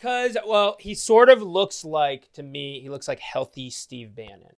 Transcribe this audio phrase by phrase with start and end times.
[0.00, 4.56] Because, well, he sort of looks like, to me, he looks like healthy Steve Bannon.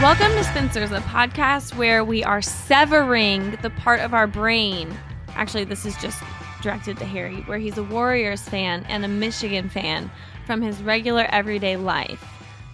[0.00, 4.96] Welcome to Spinsters, a podcast where we are severing the part of our brain.
[5.30, 6.22] Actually, this is just
[6.62, 10.08] directed to Harry, where he's a Warriors fan and a Michigan fan
[10.46, 12.24] from his regular everyday life.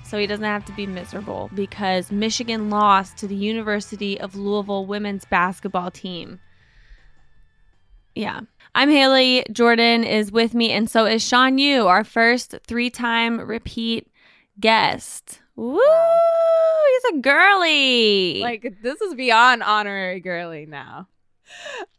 [0.05, 4.85] So he doesn't have to be miserable because Michigan lost to the University of Louisville
[4.85, 6.41] women's basketball team.
[8.15, 8.41] Yeah.
[8.75, 9.45] I'm Haley.
[9.53, 14.11] Jordan is with me, and so is Sean Yu, our first three time repeat
[14.59, 15.41] guest.
[15.57, 15.79] Woo!
[15.79, 18.41] He's a girly.
[18.41, 21.09] Like this is beyond honorary girly now.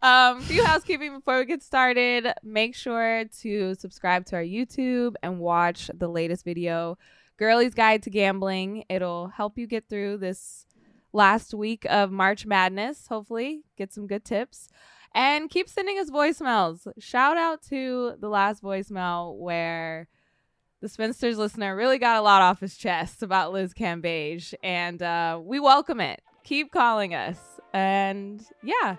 [0.02, 2.28] Um, few housekeeping before we get started.
[2.44, 6.98] Make sure to subscribe to our YouTube and watch the latest video,
[7.38, 8.86] Girlie's Guide to Gambling.
[8.90, 10.66] It'll help you get through this
[11.12, 13.08] last week of March Madness.
[13.08, 14.70] Hopefully, get some good tips.
[15.16, 16.88] And keep sending us voicemails.
[17.00, 20.08] Shout out to the last voicemail where
[20.82, 25.40] the Spinsters listener really got a lot off his chest about Liz Cambage, and uh,
[25.42, 26.22] we welcome it.
[26.44, 27.38] Keep calling us,
[27.74, 28.98] and yeah,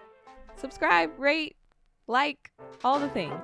[0.57, 1.57] subscribe, rate,
[2.07, 3.35] like, all the things.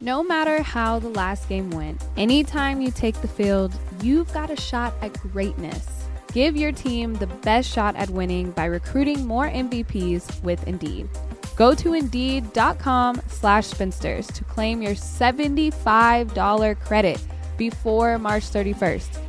[0.00, 4.56] No matter how the last game went, anytime you take the field, you've got a
[4.56, 6.03] shot at greatness.
[6.34, 11.08] Give your team the best shot at winning by recruiting more MVPs with Indeed.
[11.54, 17.22] Go to Indeed.com slash spinsters to claim your $75 credit
[17.56, 19.20] before March 31st.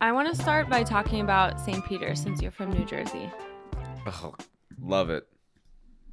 [0.00, 1.84] I want to start by talking about St.
[1.86, 3.30] Peter since you're from New Jersey.
[4.06, 4.34] Oh,
[4.82, 5.28] love it.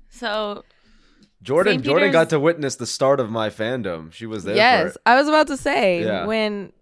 [0.10, 0.64] So,
[1.42, 4.12] Jordan Jordan got to witness the start of my fandom.
[4.12, 5.02] She was there for Yes, it.
[5.06, 6.26] I was about to say Yeah.
[6.28, 6.74] when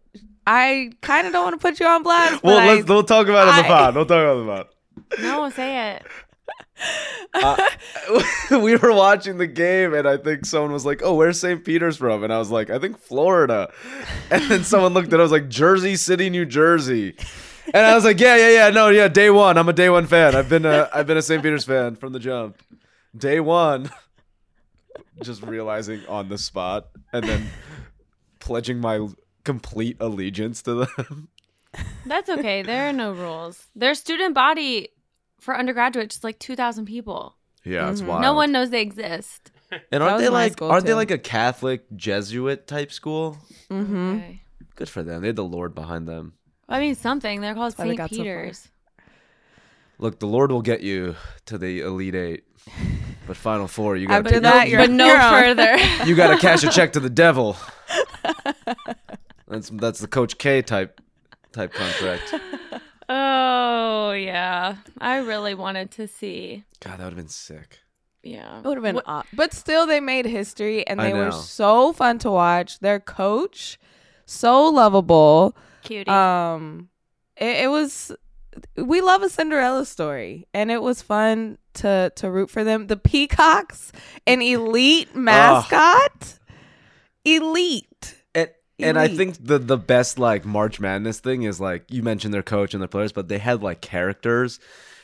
[0.48, 2.44] I kind of don't want to put you on blast.
[2.44, 3.96] Well, I- let's we'll talk about it in the I- pod.
[3.96, 4.68] We'll talk about it in the pod.
[5.22, 6.04] no, say it.
[7.34, 7.58] Uh,
[8.62, 11.64] we were watching the game, and I think someone was like, "Oh, where's St.
[11.66, 13.72] Peter's from?" And I was like, "I think Florida."
[14.30, 17.16] And then someone looked at, it, I was like, "Jersey City, New Jersey."
[17.74, 19.58] And I was like, "Yeah, yeah, yeah, no, yeah, day one.
[19.58, 20.36] I'm a day one fan.
[20.36, 21.42] I've been a I've been a St.
[21.42, 22.62] Peter's fan from the jump.
[23.18, 23.90] Day one."
[25.24, 27.48] Just realizing on the spot, and then
[28.40, 29.08] pledging my
[29.46, 31.30] complete allegiance to them.
[32.06, 32.62] That's okay.
[32.62, 33.68] There are no rules.
[33.76, 34.90] Their student body
[35.40, 37.36] for undergraduates is like 2,000 people.
[37.64, 38.08] Yeah, it's Mhm.
[38.08, 38.22] wild.
[38.22, 39.52] No one knows they exist.
[39.92, 43.38] And aren't they like aren't they like a Catholic Jesuit type school?
[43.72, 44.18] Mhm.
[44.18, 44.42] Okay.
[44.76, 45.22] Good for them.
[45.22, 46.34] They had the Lord behind them.
[46.70, 47.42] I mean, something.
[47.42, 48.10] They're called why they St.
[48.10, 48.16] so.
[48.18, 48.68] Peter's.
[49.98, 52.44] Look, the Lord will get you to the Elite Eight,
[53.28, 55.78] but Final Four, you got After to that, you're but no you're further.
[56.06, 57.56] you got to cash a check to the devil.
[59.48, 61.02] That's that's the Coach K type
[61.52, 62.34] type contract.
[63.10, 64.78] oh, yeah.
[65.00, 66.64] I really wanted to see.
[66.80, 67.80] God, that would have been sick.
[68.24, 68.60] Yeah.
[68.60, 71.32] It would have been, What- aw- but still, they made history, and I they were
[71.32, 72.80] so fun to watch.
[72.80, 73.78] Their coach,
[74.26, 75.56] so lovable.
[75.84, 76.10] cutie.
[76.10, 76.90] Um,
[77.38, 78.12] it, it was.
[78.78, 82.88] We love a Cinderella story, and it was fun to to root for them.
[82.88, 83.92] The Peacocks,
[84.26, 86.40] an elite mascot,
[87.26, 87.85] elite.
[88.80, 92.34] And and I think the the best like March Madness thing is like you mentioned
[92.34, 94.60] their coach and their players, but they had like characters.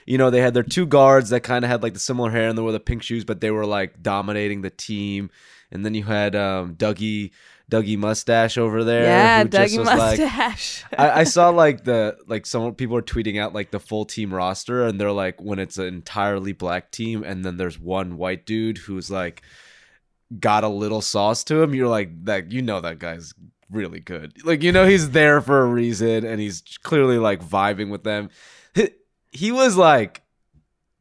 [0.06, 2.50] You know, they had their two guards that kind of had like the similar hair
[2.50, 5.30] and they wore the pink shoes, but they were like dominating the team.
[5.72, 7.32] And then you had um, Dougie
[7.72, 9.04] Dougie Mustache over there.
[9.04, 10.84] Yeah, Dougie was, like- mustache.
[10.98, 14.34] I, I saw like the like some people are tweeting out like the full team
[14.34, 18.46] roster, and they're like when it's an entirely black team, and then there's one white
[18.46, 19.42] dude who's like
[20.38, 21.74] got a little sauce to him.
[21.74, 23.34] You're like that, you know that guy's
[23.72, 24.34] really good.
[24.46, 28.30] Like you know he's there for a reason, and he's clearly like vibing with them.
[28.74, 28.90] He,
[29.32, 30.22] he was like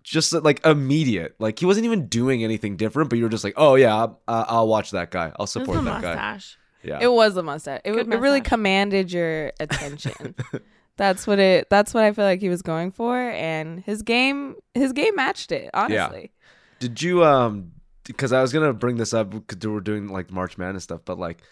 [0.02, 3.54] just like immediate, like he wasn't even doing anything different, but you were just like,
[3.56, 5.26] oh yeah, I'll, I'll watch that guy.
[5.26, 6.38] I'll It was support the that guy.
[6.82, 6.98] Yeah.
[7.00, 7.80] It was a mustache.
[7.84, 10.34] It, Good it really commanded your attention.
[10.96, 11.68] that's what it.
[11.70, 15.52] That's what I feel like he was going for, and his game, his game matched
[15.52, 15.70] it.
[15.74, 16.32] Honestly,
[16.78, 17.72] Did you um
[18.04, 21.18] because I was gonna bring this up because we're doing like March Madness stuff, but
[21.18, 21.42] like,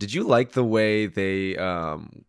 [0.00, 2.24] did you like the way they um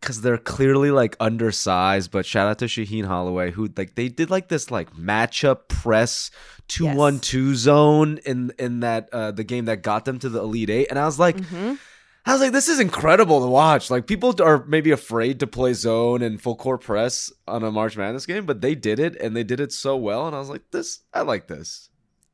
[0.00, 4.30] because they're clearly like undersized, but shout out to Shaheen Holloway who like they did
[4.30, 6.30] like this like matchup press
[6.68, 10.40] two one two zone in in that uh the game that got them to the
[10.40, 11.36] Elite Eight, and I was like.
[11.36, 11.78] Mhm.
[12.28, 13.88] I was like, this is incredible to watch.
[13.88, 17.96] Like, people are maybe afraid to play zone and full court press on a March
[17.96, 20.26] Madness game, but they did it and they did it so well.
[20.26, 21.88] And I was like, this, I like this.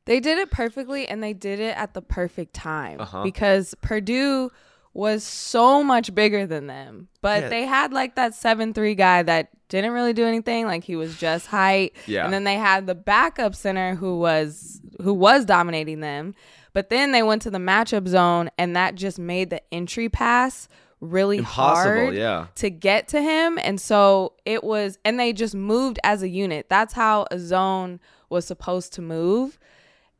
[0.05, 3.21] They did it perfectly and they did it at the perfect time Uh-huh.
[3.21, 4.49] because Purdue
[4.93, 7.07] was so much bigger than them.
[7.21, 7.49] But Yeah.
[7.49, 10.67] they had like that 7 3 guy that didn't really do anything.
[10.67, 11.95] Like he was just height.
[12.05, 12.25] Yeah.
[12.25, 16.35] And then they had the backup center who was who was dominating them.
[16.73, 20.67] But then they went to the matchup zone and that just made the entry pass
[21.01, 22.47] really Impossible, hard yeah.
[22.55, 23.59] to get to him.
[23.61, 26.67] And so it was and they just moved as a unit.
[26.69, 27.99] That's how a zone
[28.29, 29.57] was supposed to move.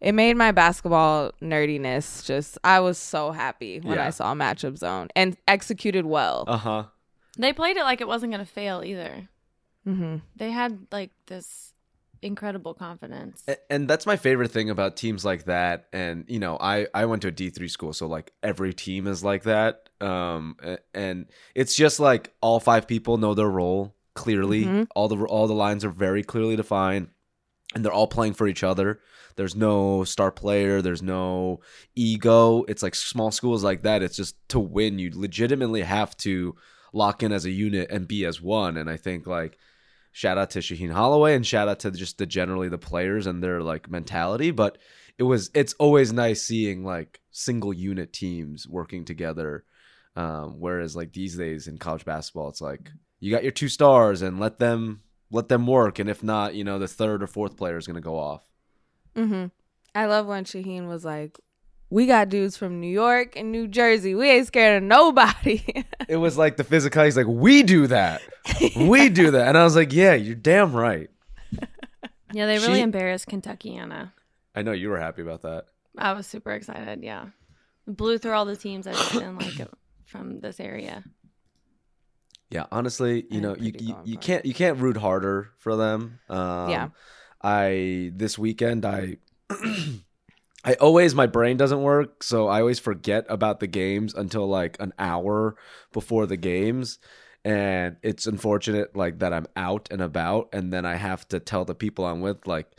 [0.03, 4.07] It made my basketball nerdiness just I was so happy when Yeah.
[4.07, 6.43] I saw matchup zone and executed well.
[6.47, 6.83] Uh huh.
[7.37, 9.29] They played it like it wasn't going to fail either.
[9.87, 10.17] Mm-hmm.
[10.35, 11.73] They had like this
[12.21, 13.43] incredible confidence.
[13.47, 17.03] A- and that's my favorite thing about teams like that and you know i i
[17.05, 20.55] went to a d3 school so like every team is like that um
[20.93, 24.87] and it's just like all five people know their role clearly Mhm.
[24.95, 27.09] all the all the lines are very clearly defined
[27.75, 29.01] and they're all playing for each other
[29.35, 31.59] there's no star player there's no
[31.95, 36.55] ego it's like small schools like that it's just to win you legitimately have to
[36.93, 39.57] lock in as a unit and be as one and i think like
[40.13, 43.43] shout out to Shaheen Holloway and shout out to just the generally the players and
[43.43, 44.51] their like mentality.
[44.51, 44.77] But
[45.17, 49.65] it was it's always nice seeing like single unit teams working together.
[50.15, 54.21] Um, whereas like these days in college basketball, it's like you got your two stars
[54.21, 55.01] and let them
[55.31, 57.99] let them work, and if not, you know the third or fourth player is gonna
[57.99, 58.43] go off.
[59.15, 59.45] Hmm
[59.95, 61.39] I love when Shaheen was like,
[61.91, 64.15] "We got dudes from New York and New Jersey.
[64.15, 65.63] We ain't scared of nobody."
[66.09, 67.03] It was like the physical.
[67.05, 68.21] He's like, we do that,
[68.75, 71.09] we do that, and I was like, yeah, you're damn right.
[72.33, 74.11] yeah, they really She- embarrassed Kentuckiana.
[74.55, 75.65] I know you were happy about that.
[75.97, 77.03] I was super excited.
[77.03, 77.27] Yeah,
[77.87, 79.71] blew through all the teams I just didn't like it
[80.05, 81.03] from this area.
[82.49, 84.97] Yeah, honestly, you I'm know, you pretty you, going you for can't you can't root
[84.97, 86.19] harder for them.
[86.29, 86.89] Um, Yeah.
[87.43, 89.17] I this weekend I
[90.65, 94.77] I always my brain doesn't work, so I always forget about the games until like
[94.79, 95.55] an hour
[95.91, 96.99] before the games.
[97.45, 101.65] And it's unfortunate like that I'm out and about and then I have to tell
[101.65, 102.71] the people I'm with like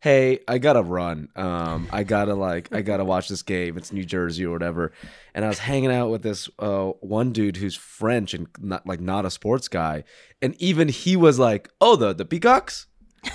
[0.00, 1.30] hey, I gotta run.
[1.34, 3.76] Um, I gotta like, I gotta watch this game.
[3.76, 4.92] It's New Jersey or whatever.
[5.34, 9.00] And I was hanging out with this uh, one dude who's French and not like
[9.00, 10.04] not a sports guy,
[10.40, 12.86] and even he was like, "Oh, the the Peacocks."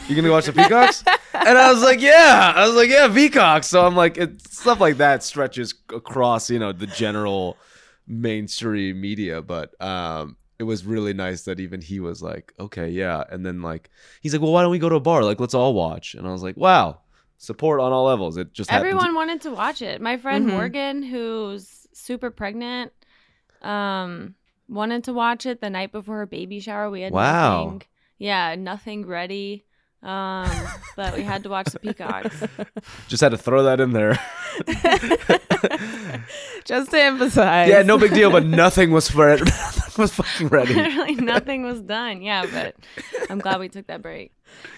[0.07, 1.04] You gonna watch the Peacocks?
[1.33, 2.54] and I was like, yeah.
[2.56, 3.68] I was like, yeah, Peacocks.
[3.68, 7.57] So I'm like, it, stuff like that stretches across, you know, the general
[8.07, 9.42] mainstream media.
[9.42, 13.24] But um, it was really nice that even he was like, okay, yeah.
[13.30, 13.89] And then like,
[14.22, 15.24] he's like, well, why don't we go to a bar?
[15.24, 16.16] Like, let's all watch.
[16.16, 17.00] And I was like, wow,
[17.38, 18.38] support on all levels.
[18.38, 20.01] It just happened Everyone wanted to watch it.
[20.01, 20.51] My friend Mhm.
[20.51, 22.92] Morgan, who's super pregnant,
[23.62, 24.36] um,
[24.68, 26.89] wanted to watch it the night before her baby shower.
[26.89, 27.63] We had Wow.
[27.66, 27.81] nothing.
[28.18, 29.66] Yeah, nothing ready.
[30.03, 30.50] Um,
[30.95, 32.44] but we had to watch the peacocks.
[33.07, 34.19] just had to throw that in there.
[36.65, 37.69] Just to emphasize.
[37.69, 38.31] yeah, no big deal.
[38.31, 40.74] But nothing was for nothing was fucking ready.
[40.74, 42.21] Literally nothing was done.
[42.21, 42.75] Yeah, but
[43.30, 44.33] I'm glad we took that break.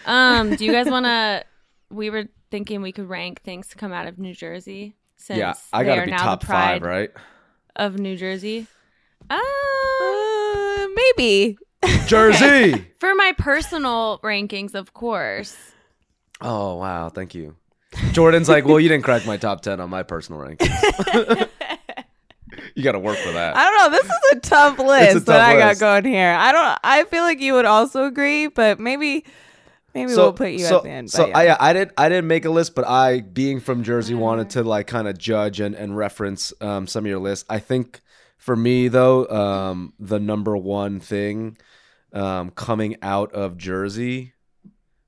[0.05, 1.43] Um, do you guys want to?
[1.89, 4.95] We were thinking we could rank things to come out of New Jersey.
[5.15, 7.11] Since Yeah, I they gotta be now top the pride five, right?
[7.75, 8.67] Of New Jersey.
[9.29, 11.57] Um, Uh, maybe.
[12.07, 12.85] Jersey.
[12.99, 15.57] for my personal rankings, of course.
[16.41, 17.55] Oh wow, thank you.
[18.11, 21.49] Jordan's like, well, you didn't crack my top ten on my personal rankings.
[22.75, 23.55] you got to work for that.
[23.55, 23.97] I don't know.
[23.97, 26.35] This is a tough list tough that I got going here.
[26.37, 26.79] I don't.
[26.83, 29.25] I feel like you would also agree, but maybe,
[29.93, 31.11] maybe we'll put you so, at the end.
[31.11, 31.57] So yeah.
[31.59, 34.63] I, I didn't I didn't make a list, but I, being from Jersey, wanted to
[34.63, 37.45] like kind of judge and, and reference um, some of your lists.
[37.49, 38.01] I think
[38.37, 41.57] for me though, um, the number one thing
[42.13, 44.33] um, coming out of Jersey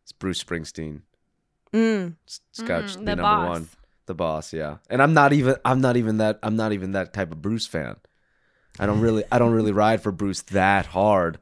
[0.06, 1.02] is Bruce Springsteen.
[1.74, 2.16] Mm.
[2.26, 3.50] It's, it's got to be the number boss.
[3.50, 3.68] one.
[4.08, 4.78] The boss, yeah.
[4.90, 7.66] And I'm not even I'm not even that I'm not even that type of Bruce
[7.68, 7.96] fan.
[8.80, 11.40] I don't really I don't really ride for Bruce that hard.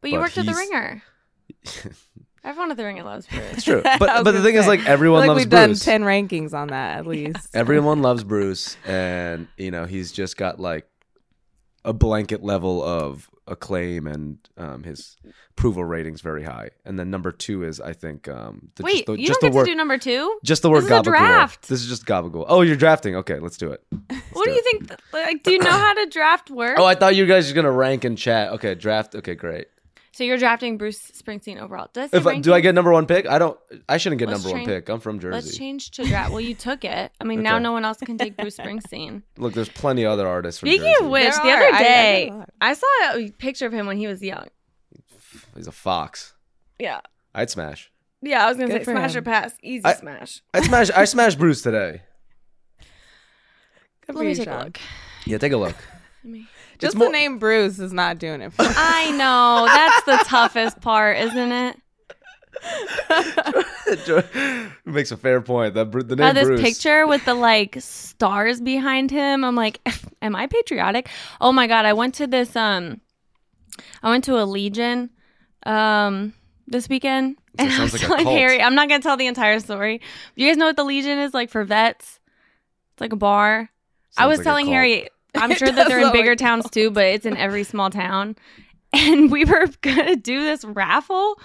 [0.00, 1.02] But you But worked at the he's- Ringer.
[2.44, 3.52] Everyone at the Ringer loves Bruce.
[3.52, 3.82] It's true.
[4.00, 6.68] But but the gonna thing is like everyone like loves we've done ten rankings on
[6.68, 7.54] that at least.
[7.54, 10.88] Everyone loves Bruce, and you know he's just got like
[11.84, 15.16] a blanket level of acclaim, and um, his
[15.50, 16.70] approval ratings very high.
[16.84, 19.50] And then number two is I think um, the, Wait, just the, you just don't
[19.50, 20.38] the get word to do number two.
[20.44, 21.04] just the word This is a gabagool.
[21.04, 21.68] draft.
[21.68, 22.44] This is just gabagool.
[22.48, 23.16] Oh, you're drafting.
[23.16, 23.82] Okay, let's do it.
[24.32, 25.00] What do do you think?
[25.12, 26.78] Like, do you know how to draft work?
[26.78, 28.52] Oh, I thought you guys were gonna rank and chat.
[28.52, 29.14] Okay, draft.
[29.14, 29.66] Okay, great.
[30.12, 31.88] So you're drafting Bruce Springsteen overall.
[31.92, 33.26] Does If I, do I get number one pick?
[33.28, 33.58] I don't.
[33.88, 34.88] I shouldn't get Let's number one pick.
[34.88, 35.32] I'm from Jersey.
[35.34, 36.30] Let's change to draft.
[36.30, 37.12] Well, you took it.
[37.20, 39.22] I mean, now no one else can take Bruce Springsteen.
[39.38, 41.04] Look, there's plenty of other artists from Speaking Jersey.
[41.04, 41.56] of which, There the are.
[41.68, 42.50] other I- I day know a lot.
[42.60, 44.46] I, saw a picture of him when he was young.
[45.56, 46.34] He's a fox.
[46.78, 47.00] Yeah,
[47.34, 47.90] I'd smash.
[48.20, 48.44] yeah.
[48.44, 49.20] I was gonna Good say smash him.
[49.20, 50.42] or pass, easy I- smash.
[50.52, 50.90] I'd smash.
[50.90, 52.02] I smashed Bruce today.
[54.06, 54.78] Good Let me you, take a look.
[55.26, 55.76] Yeah, take a look.
[56.24, 56.46] me.
[56.82, 58.52] Just more- the name Bruce is not doing it.
[58.52, 58.68] For me.
[58.76, 61.76] I know that's the toughest part, isn't it?
[64.84, 65.74] makes a fair point.
[65.74, 66.60] The, the Uh, name this Bruce.
[66.60, 69.44] picture with the like stars behind him.
[69.44, 69.80] I'm like,
[70.22, 71.08] am I patriotic?
[71.40, 71.84] Oh my god!
[71.86, 73.00] I went to this um,
[74.02, 75.10] I went to a Legion
[75.64, 76.32] um
[76.66, 78.26] this weekend, That and I sounds was like telling.
[78.36, 78.62] Harry.
[78.62, 80.00] I'm not gonna tell the entire story.
[80.36, 82.20] You guys know what the Legion is like for vets?
[82.92, 83.70] It's like a bar.
[84.16, 84.66] I was like telling.
[84.66, 85.08] Harry.
[85.34, 87.90] I'm It sure that they're in bigger like towns too, but it's in every small
[87.90, 88.36] town.
[88.94, 91.40] And we were gonna do this raffle,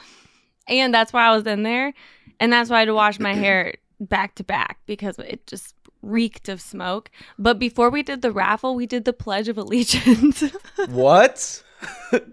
[0.67, 1.93] and that's why I was in there,
[2.41, 5.73] and that's why I had to wash my hair back to back because it just
[6.01, 7.09] reeked of smoke.
[7.39, 10.43] But before we did the raffle, we did the Pledge of Allegiance.
[10.89, 11.63] What?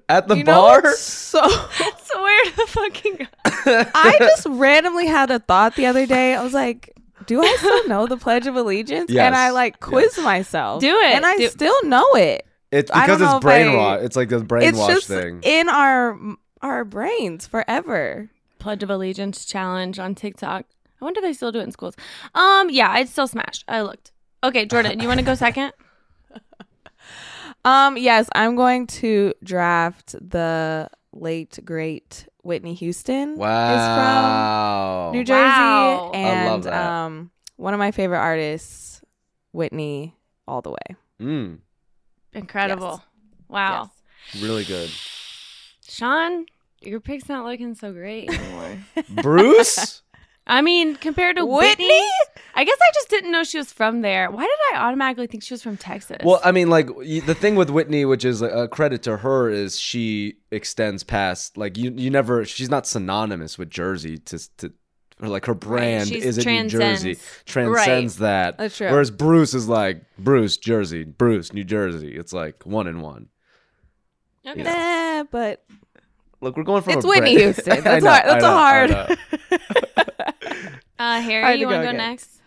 [0.09, 0.83] At the you bar?
[0.83, 3.91] what's so Swear to fucking God.
[3.95, 6.35] I just randomly had a thought the other day.
[6.35, 6.94] I was like,
[7.27, 9.11] do I still know the Pledge of Allegiance?
[9.11, 9.27] Yes.
[9.27, 10.81] And I like quiz myself.
[10.81, 11.15] Do it.
[11.15, 12.47] And I Do- still know it.
[12.73, 15.41] It's because it's know if I- It's like the it's brainwash just thing.
[15.43, 16.19] in our
[16.63, 18.31] our brains forever.
[18.59, 20.65] Pledge of Allegiance challenge on TikTok.
[21.01, 21.95] I wonder if they still do it in schools.
[22.35, 23.63] Um, yeah, I'd still smash.
[23.69, 24.13] I looked.
[24.43, 25.73] Okay, Jordan, you want to go second?
[27.67, 33.37] Um, yes, I'm going to draft the late great Whitney Houston.
[33.37, 33.75] wow.
[33.75, 35.41] Is from New Jersey.
[35.43, 36.11] Wow.
[36.13, 36.75] I And love that.
[36.91, 39.03] um one of my favorite artists,
[39.53, 40.15] Whitney,
[40.47, 40.97] all the way.
[41.21, 41.59] Mm,
[42.33, 43.03] Incredible.
[43.49, 43.91] Wow.
[44.41, 44.91] really good.
[45.87, 46.47] Sean,
[46.81, 48.79] your pick's not looking so great anymore.
[49.23, 50.03] Bruce?
[50.47, 52.09] I mean, compared to Whitney, Whitney?
[52.55, 54.31] I guess I just didn't know she was from there.
[54.31, 56.19] Why did I automatically think she was from Texas?
[56.23, 59.79] Well, I mean, like the thing with Whitney, which is a credit to her, is
[59.81, 61.93] she extends past like you.
[61.97, 62.45] You never.
[62.45, 64.73] She's not synonymous with Jersey to to.
[65.23, 67.45] Or like her brand She's isn't New Jersey, transcends.
[67.47, 68.59] transcends that.
[68.59, 68.91] That's true.
[68.91, 72.17] Whereas Bruce is like Bruce, Jersey, Bruce, New Jersey.
[72.17, 73.29] It's like one and one.
[74.45, 74.59] okay.
[74.59, 74.71] you know.
[74.75, 75.65] Eh, but
[76.41, 77.85] Look, we're going from It's a Whitney brand- Houston.
[77.85, 78.25] That's know, hard.
[78.27, 80.04] That's I a know, I hard.
[80.63, 80.69] know.
[80.97, 81.97] Uh, Harry, you want to go again.
[81.97, 82.41] next?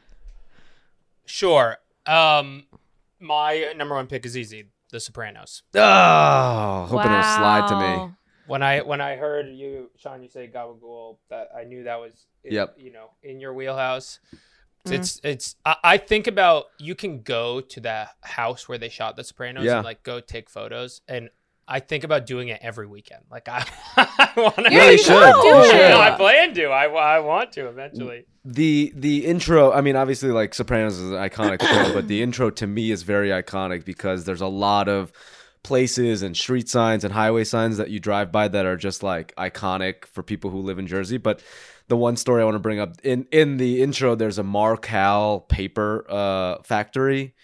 [1.25, 1.77] Sure.
[2.05, 2.63] Um,
[3.19, 4.65] my number one pick is easy.
[4.89, 5.63] The Sopranos.
[5.75, 7.75] Oh, hoping it'll slide to
[8.07, 8.13] me.
[8.47, 12.25] When I when I heard you, Sean, you say Gabagool, that I knew that was,
[12.45, 12.75] in, Yep.
[12.77, 14.19] you know, in your wheelhouse.
[14.87, 14.93] Mm.
[14.93, 15.55] It's it's.
[15.65, 19.65] I, I think about you can go to the house where they shot The Sopranos
[19.65, 19.77] Yeah.
[19.77, 21.29] and like go take photos, and
[21.67, 23.23] I think about doing it every weekend.
[23.29, 23.65] Like I,
[23.97, 24.71] I want to.
[24.71, 25.13] Yeah, you should.
[25.13, 25.89] You should.
[25.89, 26.65] No, I plan to.
[26.67, 28.25] I, I want to eventually.
[28.45, 32.49] the the intro i mean obviously like sopranos is an iconic show but the intro
[32.49, 35.11] to me is very iconic because there's a lot of
[35.63, 39.35] places and street signs and highway signs that you drive by that are just like
[39.35, 41.41] iconic for people who live in jersey but
[41.89, 45.45] the one story i want to bring up in in the intro there's a marcal
[45.49, 47.35] paper uh factory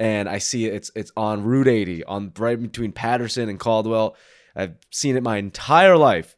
[0.00, 4.16] and i see it, it's it's on route 80 on right between paterson and caldwell
[4.56, 6.36] i've seen it my entire life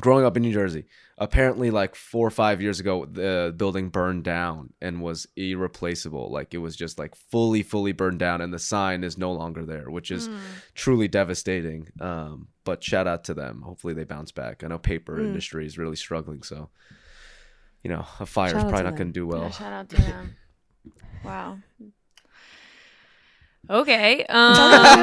[0.00, 0.86] growing up in New Jersey.
[1.18, 6.32] Apparently, like four or five years ago, the building burned down and was irreplaceable.
[6.32, 9.66] Like it was just like fully, fully burned down, and the sign is no longer
[9.66, 10.38] there, which is Mm.
[10.74, 11.88] truly devastating.
[12.00, 13.60] Um, but shout out to them.
[13.60, 14.64] Hopefully, they bounce back.
[14.64, 15.26] I know paper Mm.
[15.26, 16.70] industry is really struggling, so
[17.84, 19.50] you know a fire is Shout out probably not going to do Yeah, well.
[19.50, 20.36] shout out to them.
[21.22, 21.58] wow.
[23.70, 24.24] Okay.
[24.28, 24.54] Um,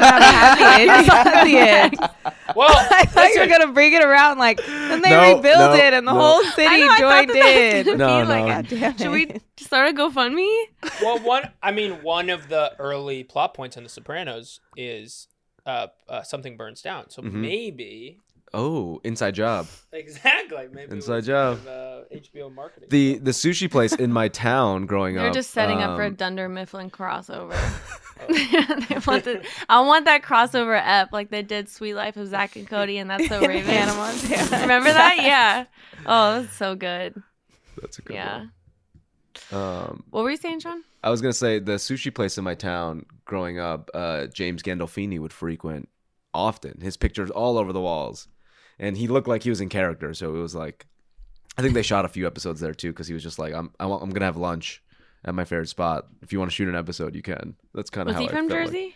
[0.02, 1.98] happy ending at end.
[2.56, 5.74] Well, I thought you were gonna bring it around like then they No, rebuilt no,
[5.74, 6.18] it and the no.
[6.18, 7.86] whole I city know, I thought joined that that was in.
[7.86, 8.48] gonna No, be like, no.
[8.48, 10.64] God damn Should we start a GoFundMe?
[11.00, 11.48] well, one.
[11.62, 15.28] I mean, one of the early plot points in The Sopranos is
[15.64, 17.08] uh, uh something burns down.
[17.10, 17.34] So Mhm.
[17.34, 18.18] maybe
[18.52, 19.68] Oh, inside job.
[19.92, 21.56] exactly maybe it Inside was job.
[21.58, 22.88] kind of, uh, HBO marketing.
[22.90, 25.22] The the sushi place in my town growing up.
[25.22, 25.34] They're up.
[25.34, 27.56] just setting up for a um, Dunder Mifflin crossover.
[28.88, 32.56] they want the, I want that crossover ep like they did Suite Life of Zack
[32.56, 33.64] and Cody, and that's so Raven.
[33.72, 34.62] Hannah Montana.
[34.62, 35.16] Remember that?
[35.22, 35.64] Yeah.
[36.06, 37.20] Oh, that's so good.
[37.80, 38.38] That's a good Yeah.
[38.38, 38.52] one.
[39.52, 40.82] Um, What were you saying, Sean?
[41.02, 45.18] I was gonna say the sushi place in my town growing up, uh, James Gandolfini
[45.18, 45.88] would frequent
[46.34, 46.80] often.
[46.80, 48.28] His pictures all over the walls,
[48.78, 50.12] and he looked like he was in character.
[50.14, 50.86] So it was like,
[51.56, 53.72] I think they shot a few episodes there too because he was just like, I'm
[53.80, 54.82] I want, I'm gonna have lunch
[55.24, 56.06] at my favorite spot.
[56.22, 57.56] If you want to shoot an episode, you can.
[57.74, 58.94] That's kind of Was how he I from felt like- Jersey?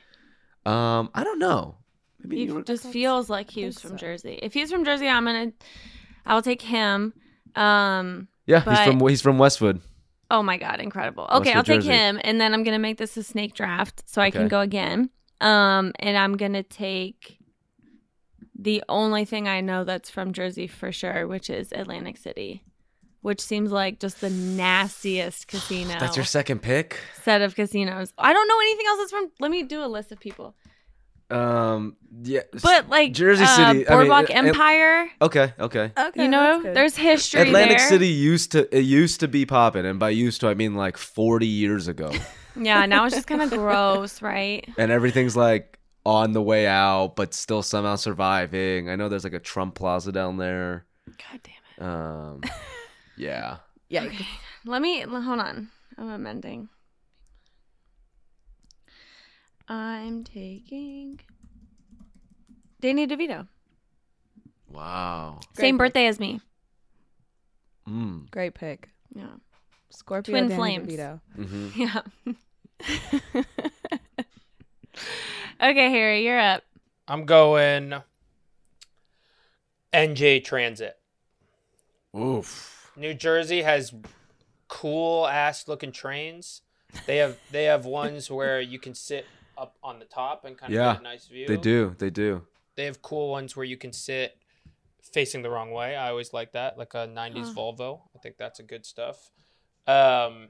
[0.66, 1.76] Um, I don't know.
[2.23, 3.97] Maybe He you were- just feels like he was from so.
[3.97, 4.38] Jersey.
[4.43, 5.52] If he's from Jersey, I'm gonna,
[6.25, 7.12] I will take him.
[7.54, 8.28] Um.
[8.47, 9.81] yeah, he's from he's from Westwood.
[10.31, 11.25] Oh my god, incredible.
[11.25, 11.93] Westwood, Okay, I'll take Jersey.
[11.93, 15.11] him, and then I'm gonna make this a snake draft, so I can go again.
[15.40, 17.38] Um, and I'm gonna take
[18.59, 22.64] the only thing I know that's from Jersey for sure, which is Atlantic City,
[23.25, 26.99] which seems like just the nastiest casino That's your second pick.
[27.23, 28.12] set of casinos.
[28.19, 29.31] I don't know anything else that's from.
[29.40, 30.54] Let me do a list of people.
[31.31, 35.90] Um, yeah, But like Jersey uh, City, I mean, Boardwalk it- it- Empire, okay, okay.
[35.97, 37.88] Okay, you know, there's history Atlantic there.
[37.88, 40.99] City used to it used to be popping, and by used to I mean like
[40.99, 42.12] forty years ago,
[42.61, 44.69] Yeah, now it's just kind of gross, right?
[44.76, 48.90] and everything's like on the way out, but still somehow surviving.
[48.90, 50.85] I know there's like a Trump Plaza down there.
[51.09, 51.90] God damn it.
[51.90, 52.40] Um,
[53.16, 53.56] yeah.
[53.88, 54.04] yeah.
[54.04, 54.26] Okay.
[54.64, 55.71] Let me hold on.
[55.97, 56.68] I'm amending.
[59.68, 61.21] I'm taking
[62.80, 63.49] Danny DeVito.
[64.68, 65.40] Wow.
[65.54, 66.40] Same Great birthday as me.
[67.88, 68.30] Mm.
[68.30, 68.88] Great pick.
[69.14, 69.26] Yeah.
[69.90, 70.88] Scorpio Twin Danny flames.
[70.88, 71.21] DeVito.
[71.37, 72.02] hmm Yeah.
[75.62, 76.62] okay, Harry, you're up.
[77.09, 77.94] I'm going
[79.92, 80.97] NJ Transit.
[82.16, 82.84] Oof.
[82.96, 83.94] New Jersey has
[84.68, 86.62] cool ass looking trains.
[87.06, 90.72] They have they have ones where you can sit up on the top and kind
[90.72, 91.46] of Yeah, get a nice view.
[91.46, 91.94] They do.
[91.98, 92.42] They do.
[92.76, 94.36] They have cool ones where you can sit
[95.12, 95.96] facing the wrong way.
[95.96, 97.52] I always like that, like a '90s Huh.
[97.54, 98.00] Volvo.
[98.14, 99.30] I think that's a good stuff.
[99.86, 100.48] Um,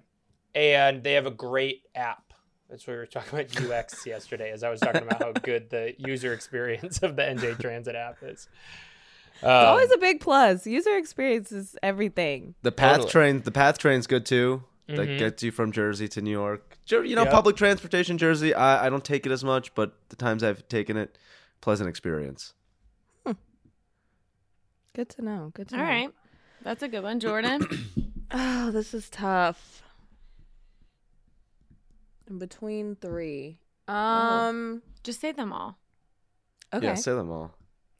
[0.54, 2.32] and they have a great app.
[2.70, 5.70] That's what we were talking about UX yesterday, as I was talking about how good
[5.70, 8.48] the user experience of the NJ Transit app is.
[9.42, 10.66] Um, It's always a big plus.
[10.66, 12.54] User experience is everything.
[12.62, 13.10] The path Totally.
[13.10, 13.42] train.
[13.42, 14.62] The path train's good too.
[14.86, 15.18] That Mhm.
[15.18, 16.76] gets you from Jersey to New York.
[16.84, 17.32] Jer- You know, Yep.
[17.32, 18.52] public transportation, Jersey.
[18.54, 21.16] I, I don't take it as much, but the times I've taken it,
[21.60, 22.52] pleasant experience.
[24.94, 25.50] Good to know.
[25.54, 25.88] Good to All know.
[25.88, 26.10] right.
[26.62, 27.66] That's a good one, Jordan.
[28.36, 29.82] Oh, this is tough.
[32.28, 33.58] In between three.
[33.86, 34.82] Um.
[35.04, 35.78] Just say them all.
[36.72, 36.86] Okay.
[36.86, 37.54] Yeah, say them all.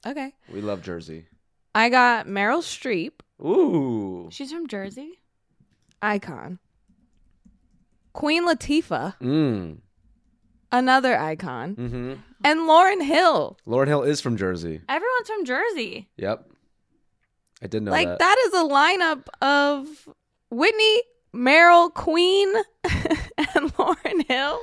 [0.06, 0.32] Okay.
[0.52, 1.26] We love Jersey.
[1.75, 3.12] I got Meryl Streep,
[3.44, 4.28] Ooh.
[4.30, 5.18] She's from Jersey.
[6.02, 6.58] icon.
[8.12, 9.78] Queen Latifah, Mm.
[10.70, 12.12] another icon, Mm-hmm.
[12.44, 13.58] and Lauryn Hill.
[13.66, 14.82] Lauryn Hill is from Jersey.
[14.88, 16.08] Everyone's from Jersey.
[16.16, 16.49] Yep.
[17.62, 18.18] I didn't know like that.
[18.20, 20.08] that is a lineup of
[20.50, 21.02] Whitney,
[21.34, 22.52] Meryl, Queen,
[22.84, 24.61] and Lauryn Hill.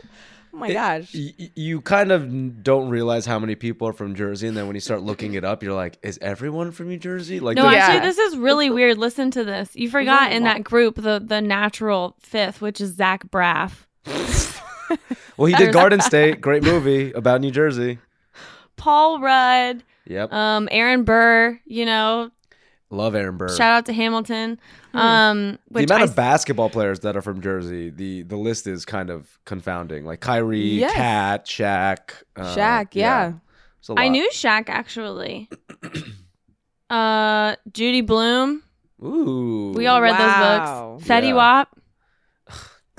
[0.53, 1.13] Oh my It- gosh.
[1.15, 4.75] Y- you kind of don't realize how many people are from Jersey, and then when
[4.75, 7.71] you start looking it up, you're like, "Is everyone from New Jersey?" Like, No, the-
[7.71, 7.85] Yeah.
[7.87, 8.97] actually, this is really weird.
[8.97, 9.69] Listen to this.
[9.75, 13.85] You forgot in that group the the natural fifth, which is Zach Braff,
[15.37, 17.99] well, he did Garden State, great movie about New Jersey.
[18.75, 21.59] Paul Rudd, Yep, um, Aaron Burr.
[21.65, 22.31] You know,
[22.91, 23.49] love Aaron Burr.
[23.55, 24.59] shout out to Hamilton.
[24.93, 28.85] Um, the amount I of basketball players that are from Jersey, the the list is
[28.85, 30.05] kind of confounding.
[30.05, 30.93] Like Kyrie, Yes.
[30.93, 33.33] Cat, Shaq, uh, Shaq, yeah.
[33.79, 34.11] it's a I lot.
[34.11, 35.49] knew Shaq actually.
[36.89, 38.63] uh, Judy Blume.
[39.03, 40.17] Ooh, We all read Wow.
[40.97, 41.09] those books.
[41.09, 41.33] Fetty Yeah.
[41.33, 41.69] Wap.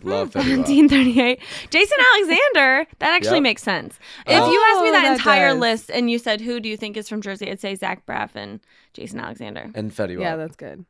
[0.04, 0.68] Love Fetty Wap.
[0.68, 1.40] 1738.
[1.70, 2.86] Jason Alexander.
[2.98, 3.42] That actually Yep.
[3.42, 3.98] makes sense.
[4.26, 4.38] If you
[4.70, 5.58] asked me Oh, that, that entire does.
[5.60, 8.30] list and you said who do you think is from Jersey, I'd say Zach Braff
[8.34, 8.60] and
[8.94, 9.70] Jason Alexander.
[9.74, 10.84] and Fetty Yeah, that's good.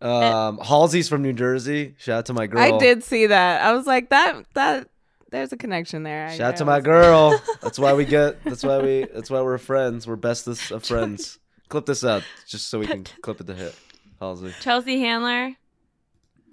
[0.00, 1.94] Um, Halsey's from New Jersey.
[1.98, 2.60] Shout out to my girl.
[2.62, 3.62] I did see that.
[3.62, 4.88] I was like, that that
[5.30, 6.28] there's a connection there.
[6.28, 7.40] I- Shout out to my girl.
[7.62, 8.42] That's why we get.
[8.44, 9.06] That's why we.
[9.12, 10.06] That's why we're friends.
[10.06, 11.38] We're bestest of friends.
[11.68, 13.74] Clip this out just so we can clip it to hit.
[14.20, 14.52] Halsey.
[14.60, 15.54] Chelsea Handler.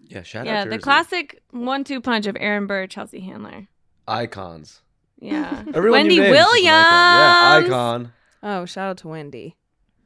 [0.08, 3.68] Yeah, shout yeah, out the classic one-two punch of Aaron Burr, Chelsea Handler.
[4.08, 4.82] icons.
[5.20, 5.64] Yeah.
[5.74, 6.76] Everyone Wendy you named is just Williams.
[6.76, 7.62] icon.
[7.64, 8.14] Yeah, icon.
[8.44, 9.56] Oh, shout out to Wendy.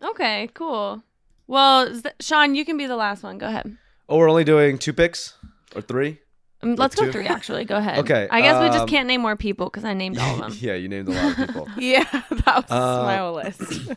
[0.01, 1.03] Okay, cool.
[1.47, 3.37] Well, Z- Sean, you can be the last one.
[3.37, 3.75] Go ahead.
[4.07, 5.33] Oh, we're only doing two picks
[5.75, 6.19] or three.
[6.61, 7.11] Um, let's go two?
[7.11, 7.65] three, actually.
[7.65, 7.99] Go ahead.
[7.99, 10.39] Okay, I guess we um, just can't name more people because I named all of
[10.39, 10.57] them.
[10.61, 11.67] yeah, you named a lot of people.
[11.77, 13.91] Yeah, that was Uh, my whole list.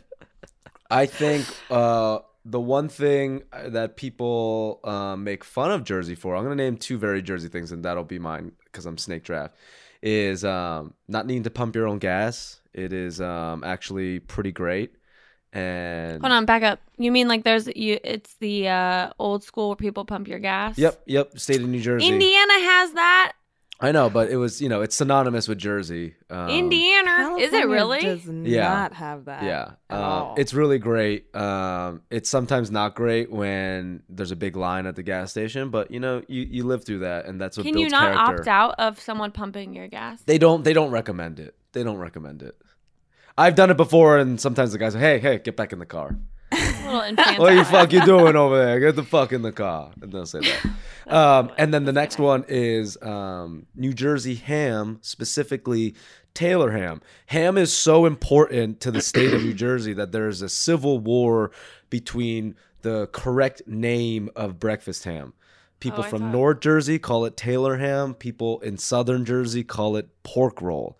[0.89, 6.43] I think uh, the one thing that people uh, make fun of Jersey for, I'm
[6.43, 9.55] going to name two very Jersey things, and that'll be mine because I'm snake draft,
[10.01, 12.59] is um, not needing to pump your own gas.
[12.73, 14.93] It is um, actually pretty great.
[15.53, 16.79] And Hold on, back up.
[16.97, 17.99] You mean like there's you?
[18.03, 20.79] It's the uh, old school where people pump your gas.
[20.79, 22.07] Yep, yep, state of New Jersey.
[22.07, 23.33] Indiana has that.
[23.79, 26.13] I know, but it was, you know, it's synonymous with Jersey.
[26.29, 27.99] Um, Indiana is it really?
[28.01, 28.69] Does Yeah.
[28.69, 29.43] not have that.
[29.43, 30.35] Yeah, at um, all.
[30.37, 31.35] it's really great.
[31.35, 35.91] Um, it's sometimes not great when there's a big line at the gas station, but
[35.91, 38.41] you know, you, you live through that, and that's what Can builds you not character.
[38.43, 40.21] opt out of someone pumping your gas?
[40.21, 40.63] They don't.
[40.63, 41.55] They don't recommend it.
[41.73, 42.55] They don't recommend it.
[43.37, 45.85] I've done it before, and sometimes the guys say, "Hey, hey, get back in the
[45.87, 46.15] car.
[46.53, 47.39] A little infantile.
[47.39, 48.79] What the fuck you doing over there?
[48.79, 50.65] Get the fuck in the car." And they'll say that.
[51.05, 55.95] Um, and then the next one is um, New Jersey ham, specifically
[56.33, 57.01] Taylor ham.
[57.25, 60.99] Ham is so important to the state of New Jersey that there is a civil
[60.99, 61.51] war
[61.89, 65.33] between the correct name of breakfast ham.
[65.81, 68.13] People Oh, from thought- North Jersey call it Taylor ham.
[68.13, 70.97] People in Southern Jersey call it pork roll.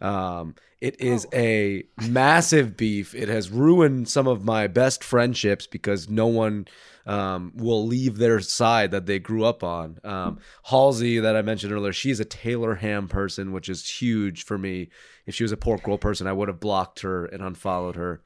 [0.00, 3.14] Um, it is a massive beef.
[3.14, 6.66] It has ruined some of my best friendships because no one
[7.06, 9.98] um, will leave their side that they grew up on.
[10.04, 14.58] Um, Halsey, that I mentioned earlier, she's a Taylor ham person, which is huge for
[14.58, 14.90] me.
[15.24, 18.22] If she was a pork roll person, I would have blocked her and unfollowed her.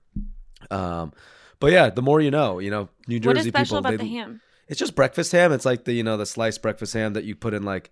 [0.71, 1.13] Um,
[1.61, 3.79] but yeah, the more you know, you know, New Jersey What is special people.
[3.79, 4.41] about they- the ham?
[4.69, 5.53] it's just breakfast ham.
[5.53, 7.91] It's like the you know the sliced breakfast ham that you put in like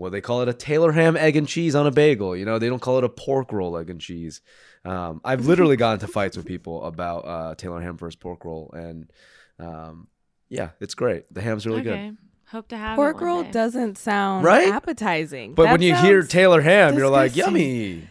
[0.00, 2.36] what they call it a Taylor ham egg and cheese on a bagel.
[2.36, 4.40] You know they don't call it a pork roll egg and cheese.
[4.84, 8.70] Um, I've literally gotten into fights with people about uh, Taylor ham versus pork roll,
[8.74, 9.10] and
[9.58, 10.08] um,
[10.48, 11.32] yeah, it's great.
[11.32, 12.08] The ham's really okay.
[12.08, 12.16] good.
[12.46, 13.50] Hope to have Pork it roll day.
[13.52, 14.66] doesn't sound Right?
[14.72, 15.54] appetizing.
[15.54, 18.08] But That when you hear Taylor ham, you're like yummy.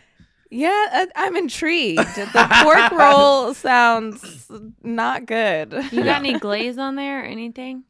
[0.49, 1.99] Yeah, I- I'm intrigued.
[2.15, 4.49] The pork roll sounds
[4.82, 5.73] not good.
[5.91, 7.84] You got any glaze on there or anything?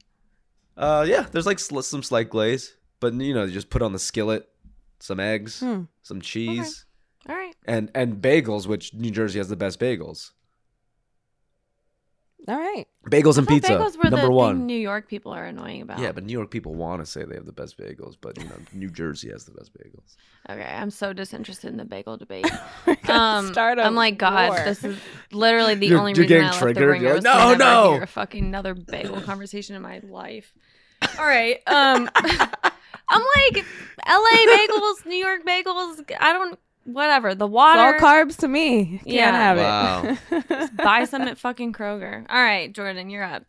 [0.76, 3.94] Uh, yeah, there's like sl- some slight glaze, but you know you just put on
[3.94, 4.50] the skillet
[5.00, 5.84] some eggs, Hmm.
[6.02, 6.86] some cheese,
[7.28, 7.56] All right.
[7.66, 10.32] and and bagels, which New Jersey has the best bagels.
[12.48, 12.88] All right.
[13.06, 14.58] Bagels and pizza, bagels were number the one.
[14.60, 16.00] thing New York people are annoying about.
[16.00, 18.46] Yeah, but New York people want to say they have the best bagels, but you
[18.46, 20.16] know, New Jersey has the best bagels.
[20.50, 22.50] Okay, I'm so disinterested in the bagel debate.
[23.10, 24.60] Um, I'm like, God, war.
[24.64, 24.98] this is
[25.32, 26.82] literally the You're- only you're reason I left triggered.
[26.84, 27.14] the ringer.
[27.16, 30.54] Like, "No, no." hear a fucking another bagel conversation in my life.
[31.18, 32.08] All right, um,
[33.10, 33.66] I'm like,
[34.06, 34.48] L.A.
[34.68, 36.12] bagels, New York bagels.
[36.20, 37.34] I don't, whatever.
[37.36, 37.80] The It's water.
[37.80, 39.00] all carbs to me.
[39.04, 39.32] Can't Yeah.
[39.32, 40.18] have Wow.
[40.32, 40.78] it.
[40.78, 42.26] Buy some at fucking Kroger.
[42.30, 43.44] All right, Jordan, you're up.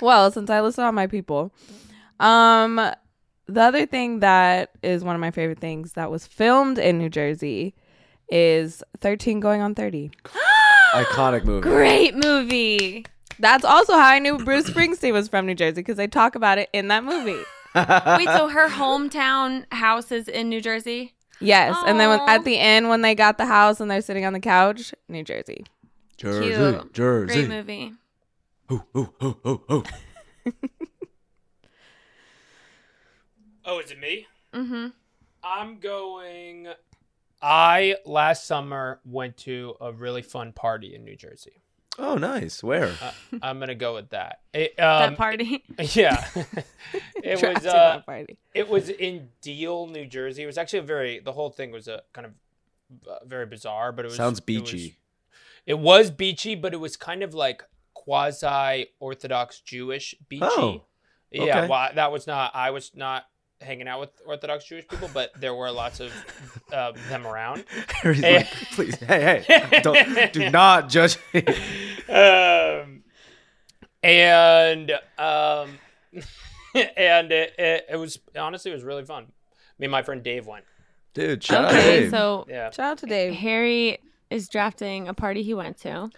[0.00, 1.52] well, since I listen on my people,
[2.20, 2.76] um,
[3.46, 7.08] the other thing that is one of my favorite things that was filmed in New
[7.08, 7.74] Jersey
[8.28, 10.10] is 13 going on 30.
[10.94, 11.60] Iconic movie.
[11.68, 13.06] Great movie.
[13.38, 16.58] That's also how I knew Bruce Springsteen was from New Jersey because they talk about
[16.58, 17.42] it in that movie.
[17.74, 21.14] Wait, so her hometown house is in New Jersey?
[21.40, 24.24] Yes, and then when, at the end when they got the house and they're sitting
[24.24, 25.66] on the couch, New Jersey.
[26.16, 26.92] Jersey, Cute.
[26.94, 27.46] Jersey.
[27.46, 27.92] Great movie.
[28.72, 29.84] Ooh, ooh, ooh, ooh, ooh.
[33.66, 34.26] Oh, is it me?
[34.54, 34.86] Mm-hmm.
[35.44, 36.68] I'm going.
[37.42, 41.60] I last summer went to a really fun party in New Jersey.
[41.98, 42.62] Oh, nice.
[42.62, 42.94] Where?
[43.02, 44.40] Uh, I'm gonna go with that.
[44.52, 45.64] It, um, that party.
[45.94, 46.26] Yeah,
[47.22, 47.64] it was.
[47.64, 48.36] in Uh, party.
[48.54, 50.42] it was in Deal, New Jersey.
[50.42, 51.18] It was actually a very.
[51.20, 52.32] The whole thing was a kind of
[53.08, 54.96] uh, very bizarre, but it was Sounds it was- beachy.
[55.66, 60.44] It was, beachy, but it was kind of like quasi Orthodox Jewish beachy.
[60.44, 60.82] Oh,
[61.32, 62.52] Yeah, well, that was not.
[62.54, 63.26] I was not
[63.60, 66.12] hanging out with Orthodox Jewish people, but there were lots of
[66.72, 67.64] uh, them around.
[67.88, 68.36] Harry's Eh.
[68.36, 71.42] like, please, hey, hey, don't, do not judge me.
[72.08, 73.02] um,
[74.02, 75.78] and um,
[76.74, 79.26] and it, it, it was honestly it was really fun.
[79.78, 80.64] Me and my friend Dave went.
[81.14, 82.10] Dude, shout out okay, Dave.
[82.10, 83.32] so Yeah, Shout out to Dave.
[83.34, 86.10] Harry is drafting a party he went to.